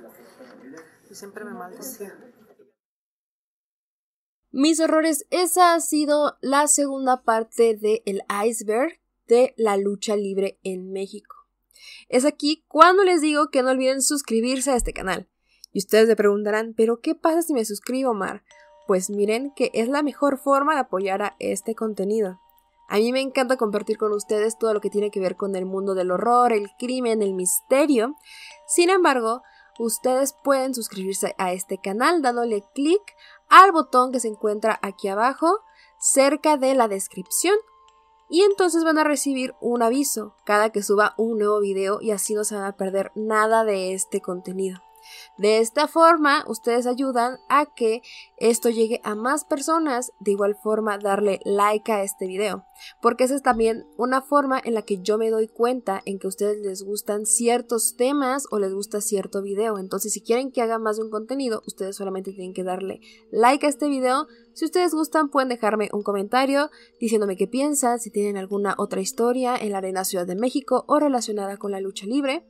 y 1.11 1.15
siempre 1.15 1.47
me 1.47 1.53
maldecía. 1.55 2.15
Mis 4.51 4.81
horrores, 4.81 5.27
esa 5.31 5.73
ha 5.73 5.81
sido 5.81 6.37
la 6.43 6.69
segunda 6.69 7.23
parte 7.23 7.75
de 7.75 8.03
El 8.05 8.21
iceberg 8.47 9.01
de 9.27 9.55
la 9.57 9.79
lucha 9.79 10.15
libre 10.15 10.61
en 10.63 10.93
México. 10.93 11.42
Es 12.09 12.25
aquí 12.25 12.65
cuando 12.69 13.05
les 13.05 13.21
digo 13.21 13.49
que 13.51 13.63
no 13.63 13.71
olviden 13.71 14.03
suscribirse 14.03 14.71
a 14.71 14.77
este 14.77 14.93
canal. 14.93 15.29
Y 15.73 15.79
ustedes 15.79 16.09
me 16.09 16.17
preguntarán, 16.17 16.75
¿pero 16.77 17.01
qué 17.01 17.15
pasa 17.15 17.43
si 17.43 17.55
me 17.55 17.65
suscribo, 17.65 18.15
Mar? 18.15 18.45
Pues 18.87 19.11
miren 19.11 19.53
que 19.55 19.71
es 19.75 19.89
la 19.89 20.03
mejor 20.03 20.39
forma 20.39 20.75
de 20.75 20.81
apoyar 20.81 21.23
a 21.23 21.37
este 21.39 21.75
contenido. 21.75 22.41
A 22.89 22.97
mí 22.97 23.11
me 23.11 23.21
encanta 23.21 23.57
compartir 23.57 23.97
con 23.97 24.13
ustedes 24.13 24.59
todo 24.59 24.75
lo 24.75 24.81
que 24.83 24.91
tiene 24.91 25.11
que 25.11 25.21
ver 25.21 25.37
con 25.37 25.57
el 25.57 25.65
mundo 25.65 25.95
del 25.95 26.11
horror, 26.11 26.53
el 26.53 26.69
crimen, 26.79 27.23
el 27.23 27.33
misterio. 27.33 28.17
Sin 28.67 28.91
embargo, 28.91 29.43
ustedes 29.79 30.35
pueden 30.45 30.75
suscribirse 30.75 31.35
a 31.39 31.53
este 31.53 31.79
canal 31.79 32.21
dándole 32.21 32.63
clic 32.75 33.01
al 33.49 33.73
botón 33.73 34.13
que 34.13 34.21
se 34.21 34.29
encuentra 34.29 34.79
aquí 34.83 35.09
abajo, 35.09 35.61
cerca 35.99 36.59
de 36.59 36.75
la 36.75 36.87
descripción. 36.87 37.57
Y 38.33 38.41
entonces 38.45 38.83
van 38.83 38.97
a 38.97 39.05
recibir 39.05 39.55
un 39.61 39.83
aviso 39.83 40.35
cada 40.45 40.71
que 40.71 40.83
suba 40.83 41.13
un 41.19 41.37
nuevo 41.37 41.61
video 41.61 42.01
y 42.01 42.13
así 42.13 42.33
no 42.33 42.45
se 42.45 42.55
van 42.55 42.65
a 42.65 42.79
perder 42.79 43.13
nada 43.15 43.63
de 43.63 43.93
este 43.93 44.23
contenido. 44.23 44.81
De 45.39 45.59
esta 45.59 45.89
forma, 45.89 46.45
ustedes 46.47 46.87
ayudan 46.87 47.39
a 47.49 47.67
que 47.67 48.03
esto 48.37 48.69
llegue 48.69 49.01
a 49.05 49.15
más 49.15 49.45
personas, 49.45 50.13
de 50.21 50.33
igual 50.33 50.57
forma 50.63 50.99
darle 50.99 51.41
like 51.45 51.91
a 51.91 52.03
este 52.03 52.27
video, 52.27 52.65
porque 53.01 53.25
esa 53.25 53.35
es 53.35 53.43
también 53.43 53.87
una 53.97 54.21
forma 54.21 54.61
en 54.63 54.75
la 54.75 54.83
que 54.83 55.01
yo 55.01 55.19
me 55.19 55.31
doy 55.31 55.49
cuenta 55.49 56.03
en 56.05 56.19
que 56.19 56.27
a 56.27 56.29
ustedes 56.29 56.59
les 56.59 56.83
gustan 56.83 57.27
ciertos 57.27 57.97
temas 57.97 58.47
o 58.51 58.59
les 58.59 58.73
gusta 58.73 59.01
cierto 59.01 59.43
video. 59.43 59.79
Entonces, 59.79 60.13
si 60.13 60.21
quieren 60.21 60.53
que 60.53 60.63
haga 60.63 60.79
más 60.79 60.97
de 60.97 61.05
un 61.05 61.11
contenido, 61.11 61.63
ustedes 61.67 61.97
solamente 61.97 62.33
tienen 62.33 62.55
que 62.55 62.65
darle 62.65 63.01
like 63.31 63.65
a 63.67 63.69
este 63.69 63.89
video. 63.89 64.27
Si 64.55 64.65
ustedes 64.65 64.93
gustan, 64.93 65.31
pueden 65.31 65.49
dejarme 65.49 65.89
un 65.93 66.03
comentario 66.03 66.71
diciéndome 67.01 67.37
qué 67.37 67.47
piensan, 67.47 67.99
si 67.99 68.11
tienen 68.11 68.37
alguna 68.37 68.75
otra 68.79 69.01
historia 69.01 69.57
en 69.57 69.73
la 69.73 69.79
Arena 69.79 70.05
Ciudad 70.05 70.27
de 70.27 70.37
México 70.37 70.85
o 70.89 70.99
relacionada 70.99 71.57
con 71.57 71.73
la 71.73 71.81
lucha 71.81 72.07
libre. 72.07 72.45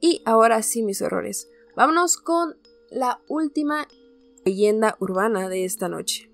Y 0.00 0.22
ahora 0.26 0.62
sí, 0.62 0.82
mis 0.82 1.00
errores. 1.00 1.48
Vámonos 1.76 2.16
con 2.16 2.56
la 2.90 3.20
última 3.28 3.86
leyenda 4.46 4.96
urbana 4.98 5.50
de 5.50 5.66
esta 5.66 5.90
noche. 5.90 6.32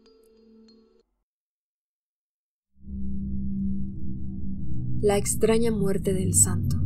La 5.01 5.17
extraña 5.17 5.73
muerte 5.73 6.13
del 6.13 6.35
santo. 6.35 6.77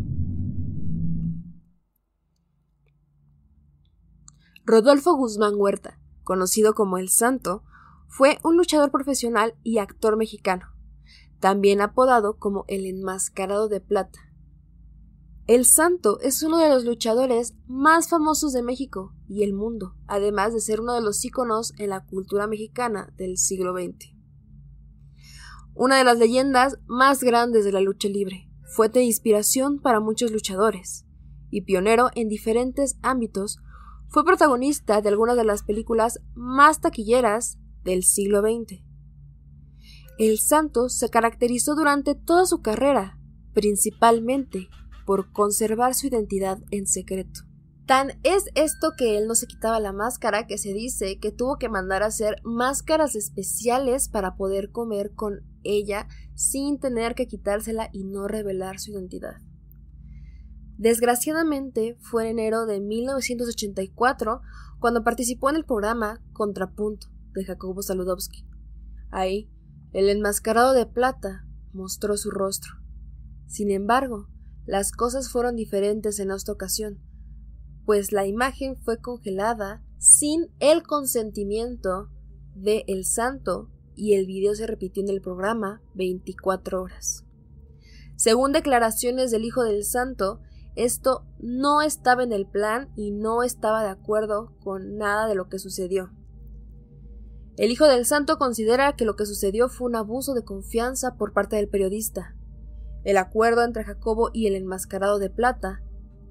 Rodolfo 4.64 5.14
Guzmán 5.16 5.56
Huerta, 5.56 6.00
conocido 6.24 6.72
como 6.72 6.96
El 6.96 7.10
Santo, 7.10 7.62
fue 8.08 8.38
un 8.42 8.56
luchador 8.56 8.90
profesional 8.90 9.54
y 9.64 9.76
actor 9.80 10.16
mexicano, 10.16 10.68
también 11.40 11.82
apodado 11.82 12.38
como 12.38 12.64
el 12.68 12.86
enmascarado 12.86 13.68
de 13.68 13.82
plata. 13.82 14.25
El 15.46 15.64
Santo 15.64 16.18
es 16.22 16.42
uno 16.42 16.58
de 16.58 16.68
los 16.68 16.84
luchadores 16.84 17.54
más 17.68 18.08
famosos 18.08 18.52
de 18.52 18.64
México 18.64 19.14
y 19.28 19.44
el 19.44 19.52
mundo, 19.52 19.94
además 20.08 20.52
de 20.52 20.60
ser 20.60 20.80
uno 20.80 20.94
de 20.94 21.00
los 21.00 21.24
íconos 21.24 21.72
en 21.78 21.90
la 21.90 22.04
cultura 22.04 22.48
mexicana 22.48 23.12
del 23.16 23.38
siglo 23.38 23.72
XX. 23.72 24.12
Una 25.72 25.98
de 25.98 26.04
las 26.04 26.18
leyendas 26.18 26.80
más 26.86 27.22
grandes 27.22 27.64
de 27.64 27.70
la 27.70 27.80
lucha 27.80 28.08
libre, 28.08 28.50
fue 28.64 28.88
de 28.88 29.04
inspiración 29.04 29.78
para 29.78 30.00
muchos 30.00 30.32
luchadores, 30.32 31.06
y 31.48 31.60
pionero 31.60 32.10
en 32.16 32.28
diferentes 32.28 32.98
ámbitos, 33.02 33.58
fue 34.08 34.24
protagonista 34.24 35.00
de 35.00 35.10
algunas 35.10 35.36
de 35.36 35.44
las 35.44 35.62
películas 35.62 36.18
más 36.34 36.80
taquilleras 36.80 37.60
del 37.84 38.02
siglo 38.02 38.40
XX. 38.40 38.82
El 40.18 40.38
Santo 40.38 40.88
se 40.88 41.08
caracterizó 41.08 41.76
durante 41.76 42.16
toda 42.16 42.46
su 42.46 42.62
carrera, 42.62 43.20
principalmente 43.52 44.68
por 45.06 45.32
conservar 45.32 45.94
su 45.94 46.08
identidad 46.08 46.58
en 46.70 46.86
secreto. 46.86 47.40
Tan 47.86 48.18
es 48.24 48.46
esto 48.56 48.94
que 48.98 49.16
él 49.16 49.28
no 49.28 49.36
se 49.36 49.46
quitaba 49.46 49.78
la 49.78 49.92
máscara 49.92 50.48
que 50.48 50.58
se 50.58 50.72
dice 50.72 51.20
que 51.20 51.30
tuvo 51.30 51.56
que 51.56 51.68
mandar 51.68 52.02
a 52.02 52.06
hacer 52.06 52.40
máscaras 52.42 53.14
especiales 53.14 54.08
para 54.08 54.34
poder 54.34 54.72
comer 54.72 55.12
con 55.14 55.42
ella 55.62 56.08
sin 56.34 56.80
tener 56.80 57.14
que 57.14 57.28
quitársela 57.28 57.88
y 57.92 58.02
no 58.02 58.26
revelar 58.26 58.80
su 58.80 58.90
identidad. 58.90 59.36
Desgraciadamente 60.78 61.96
fue 62.00 62.24
en 62.24 62.40
enero 62.40 62.66
de 62.66 62.80
1984 62.80 64.40
cuando 64.80 65.04
participó 65.04 65.48
en 65.48 65.56
el 65.56 65.64
programa 65.64 66.20
Contrapunto 66.32 67.06
de 67.32 67.44
Jacobo 67.44 67.82
Saludowski. 67.82 68.46
Ahí, 69.10 69.48
el 69.92 70.08
enmascarado 70.08 70.72
de 70.72 70.86
plata 70.86 71.46
mostró 71.72 72.16
su 72.16 72.30
rostro. 72.30 72.74
Sin 73.46 73.70
embargo, 73.70 74.28
las 74.66 74.92
cosas 74.92 75.30
fueron 75.30 75.56
diferentes 75.56 76.18
en 76.18 76.30
esta 76.30 76.52
ocasión, 76.52 77.00
pues 77.84 78.12
la 78.12 78.26
imagen 78.26 78.76
fue 78.76 79.00
congelada 79.00 79.82
sin 79.98 80.48
el 80.58 80.82
consentimiento 80.82 82.10
de 82.54 82.84
el 82.88 83.04
santo 83.04 83.70
y 83.94 84.14
el 84.14 84.26
video 84.26 84.54
se 84.54 84.66
repitió 84.66 85.02
en 85.02 85.08
el 85.08 85.22
programa 85.22 85.82
24 85.94 86.82
horas. 86.82 87.24
Según 88.16 88.52
declaraciones 88.52 89.30
del 89.30 89.44
Hijo 89.44 89.62
del 89.62 89.84
Santo, 89.84 90.40
esto 90.74 91.24
no 91.38 91.80
estaba 91.80 92.22
en 92.22 92.32
el 92.32 92.46
plan 92.46 92.90
y 92.96 93.10
no 93.10 93.42
estaba 93.42 93.82
de 93.82 93.88
acuerdo 93.88 94.54
con 94.62 94.96
nada 94.96 95.26
de 95.26 95.34
lo 95.34 95.48
que 95.48 95.58
sucedió. 95.58 96.10
El 97.56 97.70
Hijo 97.70 97.86
del 97.86 98.04
Santo 98.04 98.36
considera 98.36 98.96
que 98.96 99.06
lo 99.06 99.16
que 99.16 99.24
sucedió 99.24 99.70
fue 99.70 99.88
un 99.88 99.96
abuso 99.96 100.34
de 100.34 100.44
confianza 100.44 101.16
por 101.16 101.32
parte 101.32 101.56
del 101.56 101.68
periodista. 101.68 102.35
El 103.06 103.18
acuerdo 103.18 103.62
entre 103.62 103.84
Jacobo 103.84 104.30
y 104.32 104.48
el 104.48 104.56
enmascarado 104.56 105.20
de 105.20 105.30
plata 105.30 105.80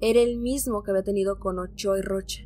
era 0.02 0.20
el 0.20 0.36
mismo 0.36 0.82
que 0.82 0.90
había 0.90 1.02
tenido 1.02 1.38
con 1.38 1.58
Ochoa 1.58 1.98
y 1.98 2.02
Rocha. 2.02 2.42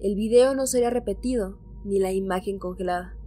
El 0.00 0.14
video 0.14 0.54
no 0.54 0.66
sería 0.66 0.88
repetido, 0.88 1.58
ni 1.84 1.98
la 1.98 2.10
imagen 2.10 2.58
congelada. 2.58 3.18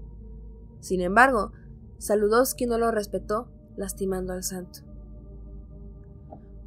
Sin 0.80 1.02
embargo, 1.02 1.52
Saludowski 2.00 2.66
no 2.66 2.80
lo 2.80 2.90
respetó, 2.90 3.52
lastimando 3.78 4.34
al 4.34 4.42
santo. 4.42 4.80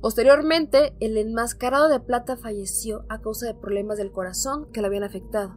Posteriormente, 0.00 0.94
el 1.00 1.16
enmascarado 1.16 1.88
de 1.88 1.98
plata 1.98 2.36
falleció 2.36 3.04
a 3.08 3.20
causa 3.20 3.46
de 3.46 3.54
problemas 3.54 3.98
del 3.98 4.12
corazón 4.12 4.70
que 4.70 4.80
lo 4.80 4.86
habían 4.86 5.02
afectado, 5.02 5.56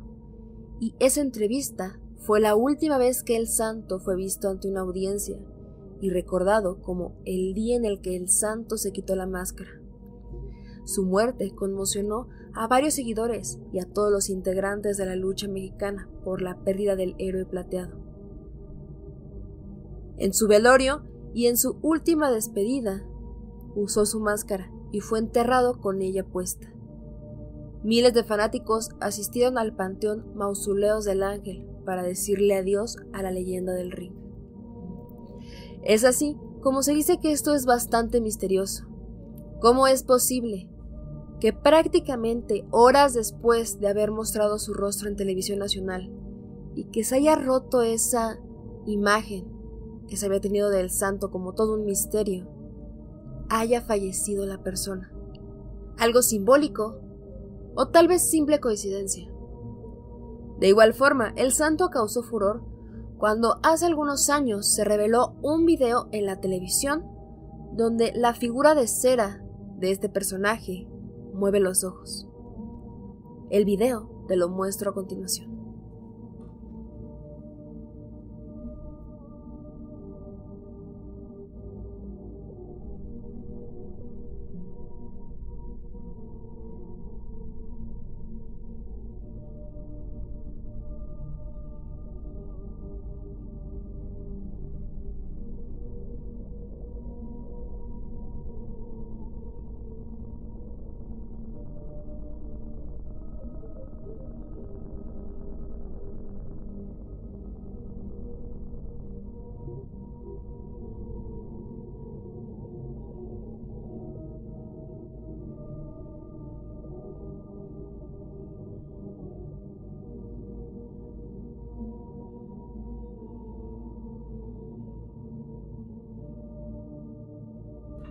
y 0.79 0.95
esa 0.97 1.21
entrevista 1.21 1.99
fue 2.17 2.39
la 2.39 2.55
última 2.55 2.97
vez 2.97 3.21
que 3.21 3.37
el 3.37 3.47
santo 3.47 3.99
fue 3.99 4.15
visto 4.15 4.49
ante 4.49 4.67
una 4.67 4.79
audiencia 4.79 5.37
y 6.01 6.09
recordado 6.09 6.81
como 6.81 7.15
el 7.25 7.53
día 7.53 7.75
en 7.75 7.85
el 7.85 8.01
que 8.01 8.15
el 8.15 8.29
santo 8.29 8.77
se 8.77 8.91
quitó 8.91 9.15
la 9.15 9.27
máscara. 9.27 9.71
Su 10.85 11.03
muerte 11.03 11.51
conmocionó 11.53 12.27
a 12.53 12.67
varios 12.67 12.95
seguidores 12.95 13.59
y 13.71 13.79
a 13.79 13.85
todos 13.85 14.11
los 14.11 14.29
integrantes 14.29 14.97
de 14.97 15.05
la 15.05 15.15
lucha 15.15 15.47
mexicana 15.47 16.09
por 16.23 16.41
la 16.41 16.63
pérdida 16.63 16.95
del 16.95 17.15
héroe 17.19 17.45
plateado. 17.45 17.99
En 20.17 20.33
su 20.33 20.47
velorio 20.47 21.03
y 21.33 21.45
en 21.45 21.57
su 21.57 21.77
última 21.81 22.31
despedida, 22.31 23.05
usó 23.75 24.05
su 24.05 24.19
máscara 24.19 24.71
y 24.91 25.01
fue 25.01 25.19
enterrado 25.19 25.79
con 25.79 26.01
ella 26.01 26.25
puesta. 26.25 26.73
Miles 27.83 28.13
de 28.13 28.23
fanáticos 28.23 28.89
asistieron 28.99 29.57
al 29.57 29.75
Panteón 29.75 30.33
Mausoleos 30.35 31.05
del 31.05 31.23
Ángel 31.23 31.65
para 31.85 32.03
decirle 32.03 32.55
adiós 32.55 32.97
a 33.13 33.23
la 33.23 33.31
leyenda 33.31 33.73
del 33.73 33.91
ring. 33.91 34.18
Es 35.83 36.03
así 36.03 36.37
como 36.61 36.83
se 36.83 36.93
dice 36.93 37.19
que 37.19 37.31
esto 37.31 37.55
es 37.55 37.65
bastante 37.65 38.21
misterioso. 38.21 38.85
¿Cómo 39.59 39.87
es 39.87 40.03
posible 40.03 40.69
que 41.39 41.53
prácticamente 41.53 42.67
horas 42.71 43.13
después 43.13 43.79
de 43.79 43.87
haber 43.87 44.11
mostrado 44.11 44.59
su 44.59 44.73
rostro 44.73 45.07
en 45.07 45.15
televisión 45.15 45.59
nacional 45.59 46.11
y 46.75 46.85
que 46.85 47.03
se 47.03 47.15
haya 47.15 47.35
roto 47.35 47.81
esa 47.81 48.39
imagen 48.85 49.47
que 50.07 50.17
se 50.17 50.25
había 50.25 50.41
tenido 50.41 50.69
del 50.69 50.89
santo 50.89 51.31
como 51.31 51.53
todo 51.53 51.75
un 51.75 51.85
misterio, 51.85 52.49
haya 53.49 53.81
fallecido 53.81 54.45
la 54.45 54.61
persona? 54.63 55.13
¿Algo 55.97 56.21
simbólico? 56.21 56.99
¿O 57.75 57.87
tal 57.87 58.07
vez 58.07 58.29
simple 58.29 58.59
coincidencia? 58.59 59.29
De 60.59 60.67
igual 60.67 60.93
forma, 60.93 61.33
el 61.37 61.53
santo 61.53 61.89
causó 61.89 62.21
furor 62.21 62.63
cuando 63.19 63.59
hace 63.63 63.85
algunos 63.85 64.29
años 64.29 64.65
se 64.65 64.85
reveló 64.85 65.35
un 65.41 65.65
video 65.65 66.07
en 66.13 66.25
la 66.25 66.39
televisión 66.39 67.05
donde 67.73 68.13
la 68.15 68.33
figura 68.33 68.75
de 68.75 68.87
cera 68.87 69.43
de 69.77 69.91
este 69.91 70.07
personaje 70.07 70.87
mueve 71.33 71.59
los 71.59 71.83
ojos. 71.83 72.29
El 73.49 73.65
video 73.65 74.09
te 74.29 74.37
lo 74.37 74.47
muestro 74.47 74.91
a 74.91 74.93
continuación. 74.93 75.48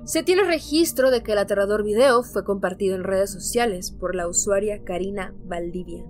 Se 0.09 0.23
tiene 0.23 0.42
registro 0.42 1.11
de 1.11 1.23
que 1.23 1.33
el 1.33 1.38
aterrador 1.38 1.83
video 1.83 2.23
fue 2.23 2.42
compartido 2.42 2.97
en 2.97 3.05
redes 3.05 3.31
sociales 3.31 3.90
por 3.90 4.14
la 4.14 4.27
usuaria 4.27 4.83
Karina 4.83 5.35
Valdivia. 5.44 6.03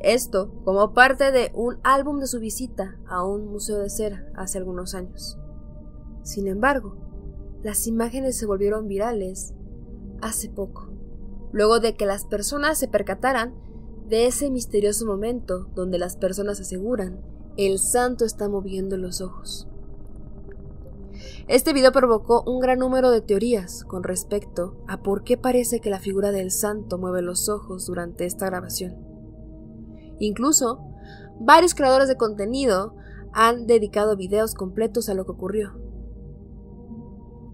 Esto 0.00 0.52
como 0.64 0.92
parte 0.92 1.32
de 1.32 1.50
un 1.54 1.78
álbum 1.82 2.20
de 2.20 2.26
su 2.26 2.40
visita 2.40 2.98
a 3.08 3.24
un 3.24 3.46
museo 3.46 3.78
de 3.78 3.88
cera 3.88 4.30
hace 4.34 4.58
algunos 4.58 4.94
años. 4.94 5.38
Sin 6.24 6.46
embargo, 6.46 6.98
las 7.62 7.86
imágenes 7.86 8.36
se 8.36 8.44
volvieron 8.44 8.86
virales 8.86 9.54
hace 10.20 10.50
poco, 10.50 10.90
luego 11.52 11.80
de 11.80 11.94
que 11.94 12.04
las 12.04 12.26
personas 12.26 12.76
se 12.76 12.86
percataran 12.86 13.54
de 14.10 14.26
ese 14.26 14.50
misterioso 14.50 15.06
momento 15.06 15.70
donde 15.74 15.98
las 15.98 16.18
personas 16.18 16.60
aseguran 16.60 17.22
el 17.56 17.78
santo 17.78 18.26
está 18.26 18.50
moviendo 18.50 18.98
los 18.98 19.22
ojos. 19.22 19.70
Este 21.48 21.72
video 21.72 21.92
provocó 21.92 22.42
un 22.44 22.58
gran 22.58 22.80
número 22.80 23.12
de 23.12 23.20
teorías 23.20 23.84
con 23.84 24.02
respecto 24.02 24.82
a 24.88 25.04
por 25.04 25.22
qué 25.22 25.36
parece 25.36 25.78
que 25.78 25.90
la 25.90 26.00
figura 26.00 26.32
del 26.32 26.50
santo 26.50 26.98
mueve 26.98 27.22
los 27.22 27.48
ojos 27.48 27.86
durante 27.86 28.26
esta 28.26 28.46
grabación. 28.46 28.96
Incluso, 30.18 30.80
varios 31.38 31.76
creadores 31.76 32.08
de 32.08 32.16
contenido 32.16 32.96
han 33.32 33.68
dedicado 33.68 34.16
videos 34.16 34.54
completos 34.54 35.08
a 35.08 35.14
lo 35.14 35.24
que 35.24 35.32
ocurrió. 35.32 35.80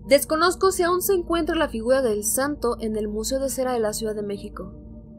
Desconozco 0.06 0.72
si 0.72 0.84
aún 0.84 1.02
se 1.02 1.12
encuentra 1.12 1.54
la 1.54 1.68
figura 1.68 2.00
del 2.00 2.24
santo 2.24 2.78
en 2.80 2.96
el 2.96 3.08
Museo 3.08 3.40
de 3.40 3.50
Cera 3.50 3.74
de 3.74 3.80
la 3.80 3.92
Ciudad 3.92 4.14
de 4.14 4.22
México, 4.22 4.72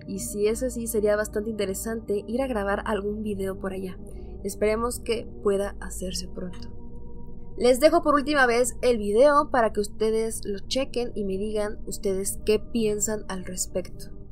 y 0.07 0.17
si 0.17 0.47
es 0.47 0.63
así 0.63 0.87
sería 0.87 1.15
bastante 1.15 1.51
interesante 1.51 2.25
ir 2.27 2.41
a 2.41 2.47
grabar 2.47 2.81
algún 2.87 3.21
video 3.21 3.59
por 3.59 3.73
allá. 3.73 3.99
Esperemos 4.43 4.99
que 4.99 5.29
pueda 5.43 5.75
hacerse 5.79 6.27
pronto. 6.27 6.82
Les 7.57 7.79
dejo 7.79 8.01
por 8.01 8.15
última 8.15 8.45
vez 8.47 8.75
el 8.81 8.97
video 8.97 9.49
para 9.51 9.71
que 9.71 9.79
ustedes 9.79 10.41
lo 10.43 10.59
chequen 10.67 11.11
y 11.13 11.23
me 11.23 11.37
digan 11.37 11.79
ustedes 11.85 12.39
qué 12.45 12.59
piensan 12.59 13.25
al 13.27 13.45
respecto. 13.45 14.22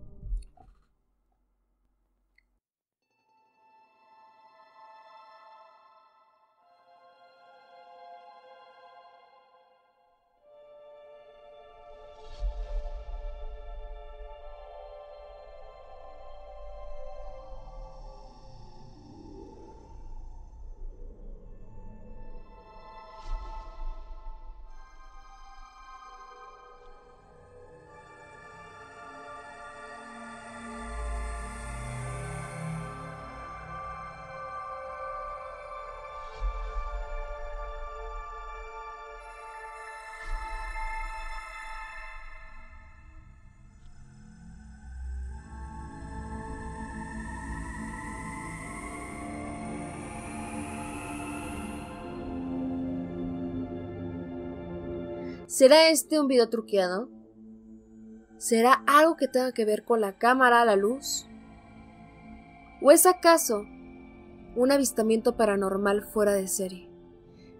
¿Será 55.61 55.89
este 55.89 56.19
un 56.19 56.27
video 56.27 56.49
truqueado? 56.49 57.07
¿Será 58.39 58.83
algo 58.87 59.15
que 59.15 59.27
tenga 59.27 59.51
que 59.51 59.63
ver 59.63 59.83
con 59.83 60.01
la 60.01 60.17
cámara, 60.17 60.65
la 60.65 60.75
luz? 60.75 61.27
¿O 62.81 62.89
es 62.89 63.05
acaso 63.05 63.67
un 64.55 64.71
avistamiento 64.71 65.37
paranormal 65.37 66.01
fuera 66.01 66.33
de 66.33 66.47
serie? 66.47 66.89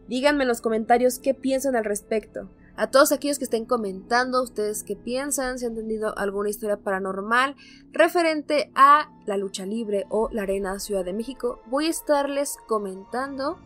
Díganme 0.08 0.46
en 0.46 0.48
los 0.48 0.62
comentarios 0.62 1.20
qué 1.20 1.36
piensan 1.36 1.76
al 1.76 1.86
respecto. 1.86 2.50
A 2.76 2.90
todos 2.90 3.12
aquellos 3.12 3.38
que 3.38 3.44
estén 3.44 3.66
comentando, 3.66 4.42
ustedes 4.42 4.82
qué 4.82 4.96
piensan, 4.96 5.60
si 5.60 5.68
han 5.68 5.76
tenido 5.76 6.18
alguna 6.18 6.50
historia 6.50 6.78
paranormal 6.78 7.56
referente 7.92 8.72
a 8.74 9.12
la 9.28 9.38
lucha 9.38 9.68
libre 9.68 10.08
o 10.10 10.28
la 10.32 10.42
arena 10.42 10.80
Ciudad 10.80 11.06
de 11.06 11.14
México, 11.14 11.62
voy 11.68 11.86
a 11.86 11.92
estarles 11.92 12.58
comentando 12.68 13.60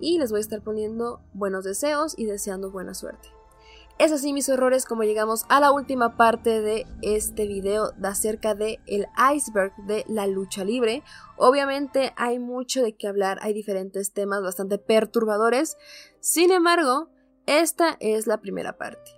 y 0.00 0.18
les 0.18 0.32
voy 0.32 0.38
a 0.38 0.40
estar 0.40 0.60
poniendo 0.60 1.20
buenos 1.34 1.62
deseos 1.62 2.18
y 2.18 2.24
deseando 2.24 2.72
buena 2.72 2.94
suerte. 2.94 3.28
Es 4.00 4.12
así 4.12 4.32
mis 4.32 4.48
horrores 4.48 4.86
como 4.86 5.02
llegamos 5.02 5.44
a 5.50 5.60
la 5.60 5.72
última 5.72 6.16
parte 6.16 6.62
de 6.62 6.86
este 7.02 7.46
video 7.46 7.90
de 7.90 8.08
acerca 8.08 8.54
de 8.54 8.80
el 8.86 9.06
iceberg 9.36 9.76
de 9.84 10.06
la 10.08 10.26
lucha 10.26 10.64
libre. 10.64 11.02
Obviamente 11.36 12.14
hay 12.16 12.38
mucho 12.38 12.82
de 12.82 12.96
qué 12.96 13.08
hablar, 13.08 13.38
hay 13.42 13.52
diferentes 13.52 14.14
temas 14.14 14.42
bastante 14.42 14.78
perturbadores. 14.78 15.76
Sin 16.18 16.50
embargo, 16.50 17.10
esta 17.44 17.98
es 18.00 18.26
la 18.26 18.40
primera 18.40 18.78
parte. 18.78 19.10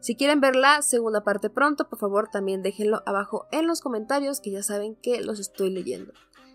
Si 0.00 0.16
quieren 0.16 0.40
ver 0.40 0.56
la 0.56 0.80
segunda 0.80 1.22
parte 1.22 1.50
pronto, 1.50 1.90
por 1.90 1.98
favor 1.98 2.30
también 2.32 2.62
déjenlo 2.62 3.02
abajo 3.04 3.46
en 3.52 3.66
los 3.66 3.82
comentarios 3.82 4.40
que 4.40 4.52
ya 4.52 4.62
saben 4.62 4.96
que 4.96 5.20
los 5.20 5.38
estoy 5.38 5.68
leyendo. 5.68 6.14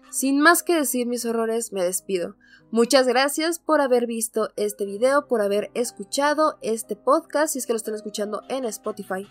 Sin 0.10 0.40
más 0.40 0.64
que 0.64 0.74
decir 0.74 1.06
mis 1.06 1.24
horrores, 1.24 1.72
me 1.72 1.84
despido. 1.84 2.36
Muchas 2.72 3.08
gracias 3.08 3.58
por 3.58 3.82
haber 3.82 4.06
visto 4.06 4.50
este 4.56 4.86
video, 4.86 5.28
por 5.28 5.42
haber 5.42 5.72
escuchado 5.74 6.60
este 6.62 6.96
podcast, 6.96 7.54
si 7.54 7.60
es 7.60 7.66
que 7.66 7.74
lo 7.74 7.78
están 7.78 7.96
escuchando 7.96 8.44
en 8.48 8.64
Spotify. 8.66 9.28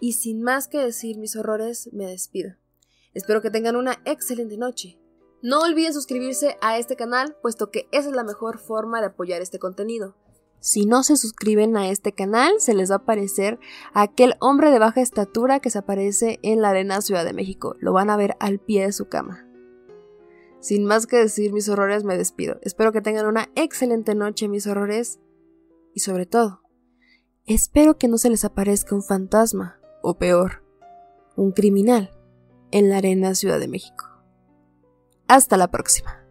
Y 0.00 0.14
sin 0.14 0.42
más 0.42 0.66
que 0.66 0.78
decir 0.78 1.18
mis 1.18 1.36
horrores, 1.36 1.88
me 1.92 2.06
despido. 2.06 2.56
Espero 3.14 3.40
que 3.42 3.52
tengan 3.52 3.76
una 3.76 4.00
excelente 4.04 4.56
noche. 4.56 4.98
No 5.40 5.60
olviden 5.60 5.94
suscribirse 5.94 6.56
a 6.62 6.76
este 6.76 6.96
canal, 6.96 7.36
puesto 7.40 7.70
que 7.70 7.86
esa 7.92 8.08
es 8.08 8.16
la 8.16 8.24
mejor 8.24 8.58
forma 8.58 8.98
de 9.00 9.06
apoyar 9.06 9.40
este 9.40 9.60
contenido. 9.60 10.16
Si 10.58 10.84
no 10.84 11.04
se 11.04 11.16
suscriben 11.16 11.76
a 11.76 11.90
este 11.90 12.12
canal, 12.12 12.54
se 12.58 12.74
les 12.74 12.90
va 12.90 12.96
a 12.96 12.98
aparecer 12.98 13.60
aquel 13.92 14.34
hombre 14.40 14.72
de 14.72 14.80
baja 14.80 15.00
estatura 15.00 15.60
que 15.60 15.70
se 15.70 15.78
aparece 15.78 16.40
en 16.42 16.60
la 16.60 16.70
arena 16.70 17.00
Ciudad 17.02 17.24
de 17.24 17.34
México. 17.34 17.76
Lo 17.78 17.92
van 17.92 18.10
a 18.10 18.16
ver 18.16 18.34
al 18.40 18.58
pie 18.58 18.86
de 18.86 18.92
su 18.92 19.08
cama. 19.08 19.46
Sin 20.64 20.86
más 20.86 21.06
que 21.06 21.18
decir 21.18 21.52
mis 21.52 21.68
horrores, 21.68 22.04
me 22.04 22.16
despido. 22.16 22.56
Espero 22.62 22.90
que 22.90 23.02
tengan 23.02 23.26
una 23.26 23.50
excelente 23.54 24.14
noche, 24.14 24.48
mis 24.48 24.66
horrores. 24.66 25.20
Y 25.92 26.00
sobre 26.00 26.24
todo, 26.24 26.62
espero 27.44 27.98
que 27.98 28.08
no 28.08 28.16
se 28.16 28.30
les 28.30 28.46
aparezca 28.46 28.94
un 28.94 29.02
fantasma, 29.02 29.78
o 30.00 30.16
peor, 30.16 30.64
un 31.36 31.52
criminal, 31.52 32.18
en 32.70 32.88
la 32.88 32.96
arena 32.96 33.34
Ciudad 33.34 33.60
de 33.60 33.68
México. 33.68 34.06
Hasta 35.28 35.58
la 35.58 35.70
próxima. 35.70 36.23